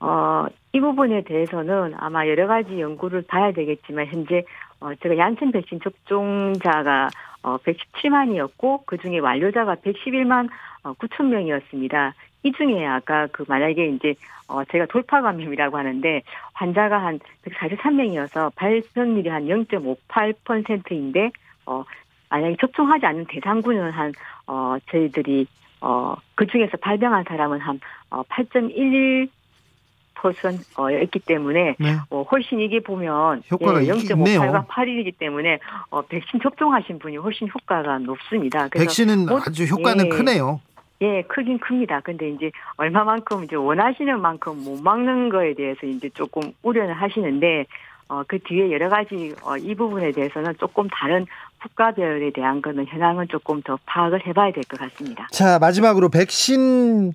[0.00, 4.44] 어, 이 부분에 대해서는 아마 여러 가지 연구를 봐야 되겠지만 현재
[4.80, 7.08] 어, 제가 얀센 백신 접종자가
[7.42, 10.48] 어, 117만이었고 그 중에 완료자가 111만
[10.84, 12.14] 어, 9천 명이었습니다.
[12.44, 14.14] 이 중에 아까 그 만약에 이제
[14.46, 16.22] 어, 제가 돌파 감염이라고 하는데
[16.54, 21.30] 환자가 한 143명이어서 발병률이 한 0.58%인데
[21.66, 21.84] 어,
[22.30, 24.12] 만약에 접종하지 않는 대상군은 한
[24.46, 25.46] 어, 저희들이
[25.80, 29.28] 어, 그 중에서 발병한 사람은 한 어, 8.11
[30.20, 31.96] 퍼센트 였기 때문에 네.
[32.10, 34.40] 어, 훨씬 이게 보면 효과가 예, 있- 있네요.
[34.40, 35.58] 0.58과 8이기 때문에
[35.90, 38.68] 어, 백신 접종하신 분이 훨씬 효과가 높습니다.
[38.68, 40.08] 그래서 백신은 뭐- 아주 효과는 예.
[40.08, 40.60] 크네요.
[41.00, 42.00] 예, 크긴 큽니다.
[42.00, 47.66] 근데 이제 얼마만큼 이제 원하시는 만큼 못 막는 거에 대해서 이제 조금 우려는 하시는데
[48.08, 51.26] 어, 그 뒤에 여러 가지 어, 이 부분에 대해서는 조금 다른
[51.62, 55.28] 국가별에 대한 거는 현황은 조금 더 파악을 해봐야 될 것 같습니다.
[55.30, 57.12] 자 마지막으로 백신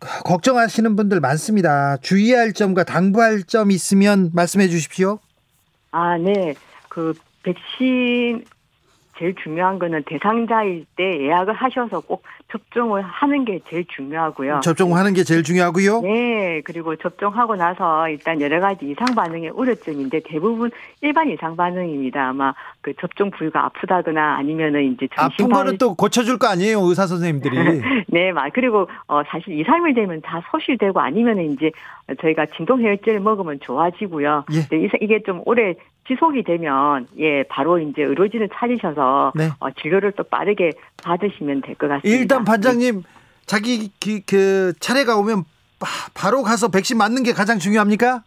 [0.00, 1.96] 걱정하시는 분들 많습니다.
[1.98, 5.18] 주의할 점과 당부할 점 있으면 말씀해 주십시오.
[5.92, 6.54] 아, 네.
[6.88, 8.44] 그 백신
[9.20, 14.60] 제일 중요한 거는 대상자일 때 예약을 하셔서 꼭 접종을 하는 게 제일 중요하고요.
[14.64, 16.00] 접종하는 게 제일 중요하고요.
[16.00, 20.70] 네, 그리고 접종하고 나서 일단 여러 가지 이상 반응의 우려점인데 대부분
[21.02, 22.28] 일반 이상 반응입니다.
[22.30, 27.56] 아마 그 접종 부위가 아프다거나 아니면은 이제 아픈 거는 또 고쳐줄 거 아니에요 의사 선생님들이.
[28.08, 28.50] 네, 맞.
[28.54, 31.70] 그리고 어 사실 2, 3일 되면 다 소실되고 아니면은 이제
[32.20, 34.44] 저희가 진동 해열제를 먹으면 좋아지고요.
[34.52, 34.76] 예.
[34.76, 35.74] 이- 이게 좀 오래
[36.08, 39.50] 지속이 되면 예, 바로 이제 의료진을 찾으셔서 네.
[39.60, 40.72] 어, 진료를 또 빠르게
[41.02, 42.08] 받으시면 될 것 같습니다.
[42.20, 43.02] 일단 반장님
[43.46, 45.44] 자기 그, 그 차례가 오면
[45.78, 48.22] 바, 바로 가서 백신 맞는 게 가장 중요합니까?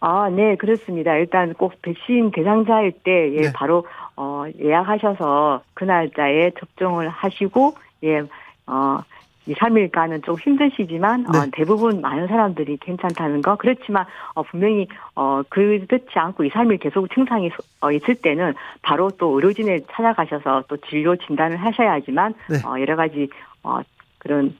[0.00, 1.14] 아, 네, 그렇습니다.
[1.16, 3.52] 일단 꼭 백신 대상자일 때, 예, 네.
[3.52, 3.86] 바로,
[4.16, 7.74] 어, 예약하셔서 그 날짜에 접종을 하시고,
[8.04, 8.20] 예,
[8.66, 9.00] 어,
[9.46, 11.50] 2, 3일간은 좀 힘드시지만, 어, 네.
[11.52, 13.56] 대부분 많은 사람들이 괜찮다는 거.
[13.56, 14.86] 그렇지만, 어, 분명히,
[15.16, 20.64] 어, 그렇지 않고 2, 3일 계속 증상이, 소- 어, 있을 때는 바로 또 의료진에 찾아가셔서
[20.68, 22.56] 또 진료 진단을 하셔야지만, 네.
[22.66, 23.28] 어, 여러 가지,
[23.62, 23.80] 어,
[24.18, 24.56] 그런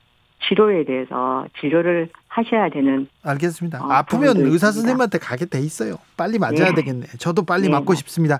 [0.47, 3.83] 치료에 대해서 진료를 하셔야 되는 알겠습니다.
[3.83, 4.71] 어, 아프면 의사 있습니다.
[4.71, 5.97] 선생님한테 가게 돼 있어요.
[6.17, 6.73] 빨리 맞아야 네.
[6.75, 7.07] 되겠네.
[7.19, 7.69] 저도 빨리 네.
[7.69, 8.39] 맞고 싶습니다.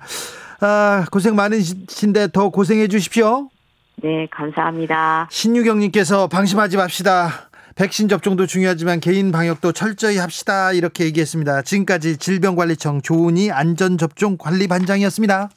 [0.62, 3.50] 아, 고생 많으신데 더 고생해 주십시오.
[3.98, 5.28] 네, 감사합니다.
[5.30, 7.50] 신유경님께서 방심하지 맙시다.
[7.76, 10.74] 백신 접종도 중요하지만 개인 방역도 철저히 합시다.
[10.74, 11.62] 이렇게 얘기했습니다.
[11.62, 15.50] 지금까지 질병관리청 조은희 안전접종관리반장이었습니다.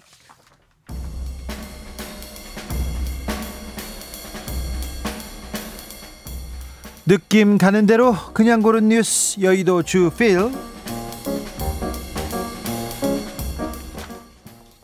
[7.06, 10.50] 느낌 가는 대로 그냥 고른 뉴스 여의도 주필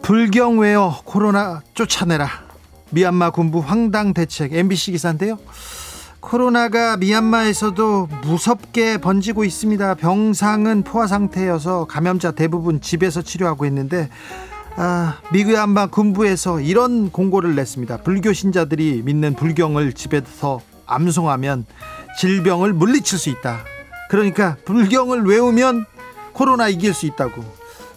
[0.03, 2.29] 불경웨어 코로나 쫓아내라
[2.91, 5.39] 미얀마 군부 황당 대책 MBC 기사인데요.
[6.21, 9.95] 코로나가 미얀마에서도 무섭게 번지고 있습니다.
[9.95, 14.11] 병상은 포화 상태여서 감염자 대부분 집에서 치료하고 있는데
[14.77, 17.99] 아, 미얀마 군부에서 이런 공고를 냈습니다.
[17.99, 21.65] 불교 신자들이 믿는 불경을 집에서 암송하면
[22.21, 23.65] 질병을 물리칠 수 있다.
[24.11, 25.87] 그러니까 불경을 외우면
[26.35, 27.43] 코로나 이길 수 있다고.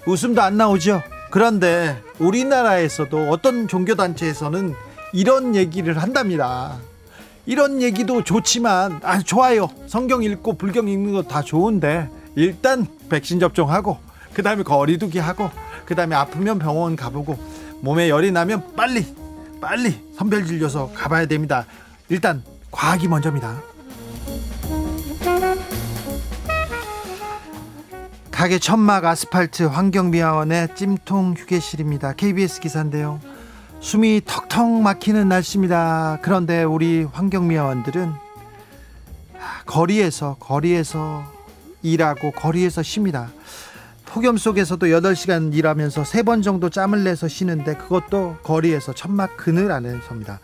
[0.06, 1.04] 웃음도 안 나오죠.
[1.30, 4.76] 그런데 우리나라에서도 어떤 종교단체에서는
[5.12, 6.78] 이런 얘기를 한답니다.
[7.46, 9.68] 이런 얘기도 좋지만 아 좋아요.
[9.88, 13.98] 성경 읽고 불경 읽는 거 다 좋은데 일단 백신 접종하고
[14.34, 15.52] 그 다음에 거리두기 하고
[15.84, 17.38] 그 다음에 아프면 병원 가보고
[17.82, 19.06] 몸에 열이 나면 빨리
[19.60, 21.66] 빨리 선별 진료소 가봐야 됩니다.
[22.08, 23.73] 일단 과학이 먼저입니다.
[28.44, 32.12] 가게 천막 아스팔트 환경미화원의 찜통 휴게실입니다.
[32.12, 33.22] KBS 기사인데요.
[33.80, 36.20] 숨이 턱턱 막히는 날씨입니다.
[36.22, 38.12] 그런데 우리 환경미화원들은
[39.66, 41.24] 거리에서 거리에서
[41.84, 43.32] 일하고 거리에서 쉽니다.
[44.08, 50.42] 폭염 속에서도 8시간 일하면서 3번 정도 짬을 내서 쉬는데 그것도 거리에서 천막 그늘 안에서입니다.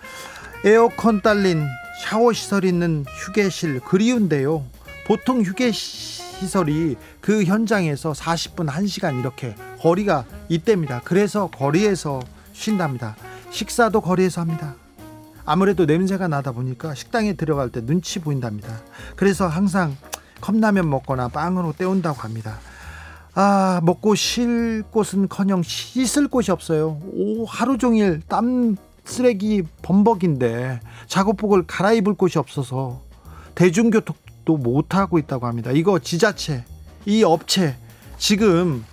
[0.63, 1.67] 에어컨 딸린
[2.01, 4.63] 샤워 시설 있는 휴게실 그리운데요.
[5.05, 5.73] 보통 휴게
[6.39, 11.01] 시설이 그 현장에서 40분 1시간 이렇게 거리가 있답니다.
[11.03, 12.21] 그래서 거리에서
[12.53, 13.15] 쉰답니다.
[13.51, 14.75] 식사도 거리에서 합니다.
[15.45, 18.69] 아무래도 냄새가 나다 보니까 식당에 들어갈 때 눈치 보인답니다.
[19.15, 19.97] 그래서 항상
[20.39, 22.59] 컵라면 먹거나 빵으로 때운다고 합니다.
[23.35, 27.01] 아, 먹고 쉴 곳은 커녕 씻을 곳이 없어요.
[27.13, 33.01] 오, 하루 종일 땀 쓰레기 범벅인데 작업복을 갈아입을 곳이 없어서
[33.55, 34.15] 대중교통
[34.49, 35.69] 도못 하고 있다고 합니다.
[35.69, 36.63] 이거 지자체,
[37.05, 37.75] 이 업체
[38.17, 38.83] 지금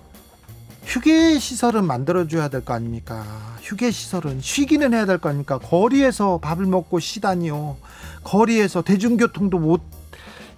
[0.85, 3.25] 휴게 시설은 만들어 줘야 될 거 아닙니까?
[3.63, 5.57] 휴게 시설은 쉬기는 해야 될 거 아닙니까?
[5.57, 7.77] 거리에서 밥을 먹고 쉬다니요.
[8.23, 9.81] 거리에서 대중교통도 못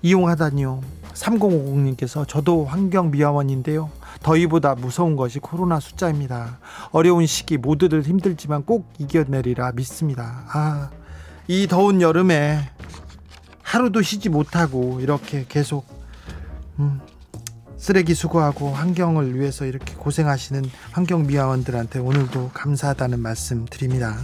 [0.02, 0.82] 이용하다니요.
[1.14, 3.90] 3050님께서 저도 환경미화원인데요.
[4.22, 6.60] 더위보다 무서운 것이 코로나 숫자입니다.
[6.92, 10.44] 어려운 시기 모두들 힘들지만 꼭 이겨내리라 믿습니다.
[10.52, 10.90] 아,
[11.48, 12.60] 이 더운 여름에
[13.70, 15.86] 하루도 쉬지 못하고 이렇게 계속
[16.80, 17.00] 음,
[17.78, 20.64] 쓰레기 수거하고 환경을 위해서 이렇게 고생하시는
[20.94, 24.18] 환경미화원들한테 오늘도 감사하다는 말씀 드립니다.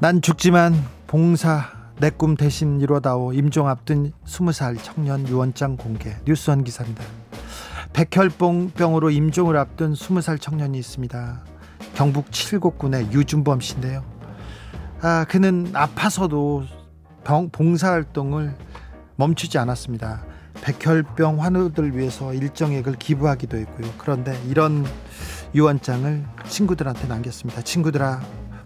[0.00, 0.74] 난 죽지만
[1.06, 7.04] 봉사 내 꿈 대신 이뤄다오 임종 앞둔 20살 청년 유언장 공개 뉴스원 기사입니다.
[7.92, 11.57] 백혈병으로 임종을 앞둔 20살 청년이 있습니다.
[11.98, 14.04] 경북 칠곡군의 유준범 씨인데요.
[15.00, 16.62] 아, 그는 아파서도
[17.24, 18.54] 병, 봉사활동을
[19.16, 20.24] 멈추지 않았습니다.
[20.62, 23.90] 백혈병 환우들 위해서 일정액을 기부하기도 했고요.
[23.98, 24.86] 그런데 이런
[25.56, 27.62] 유언장을 친구들한테 남겼습니다.
[27.62, 28.20] 친구들아,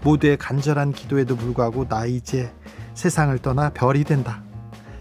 [0.05, 2.53] 모두의 간절한 기도에도 불구하고 나 이제
[2.93, 4.43] 세상을 떠나 별이 된다.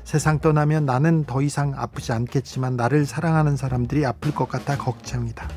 [0.05, 5.49] 세상 떠나면 나는 더 이상 아프지 않겠지만 나를 사랑하는 사람들이 아플 것 같아 걱정이다.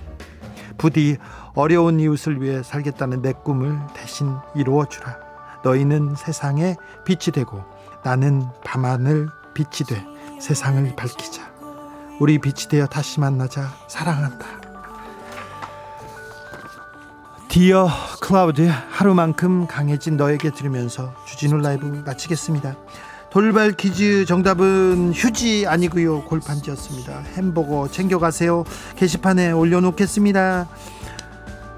[0.77, 1.19] 부디
[1.55, 5.17] 어려운 이웃을 위해 살겠다는 내 꿈을 대신 이루어 주라.
[5.63, 7.63] 너희는 세상에 빛이 되고
[8.03, 10.05] 나는 밤하늘 빛이 돼
[10.41, 11.55] 세상을 밝히자.
[12.21, 13.69] 우리 빛이 되어 다시 만나자.
[13.89, 14.47] 사랑한다.
[17.49, 17.89] 디어
[18.21, 22.75] 클라우드 하루만큼 강해진 너에게 들으면서 주진우 라이브 마치겠습니다.
[23.31, 27.21] 돌발 퀴즈 정답은 휴지 아니고요 골판지였습니다.
[27.37, 28.65] 햄버거 챙겨가세요.
[28.97, 30.69] 게시판에 올려놓겠습니다.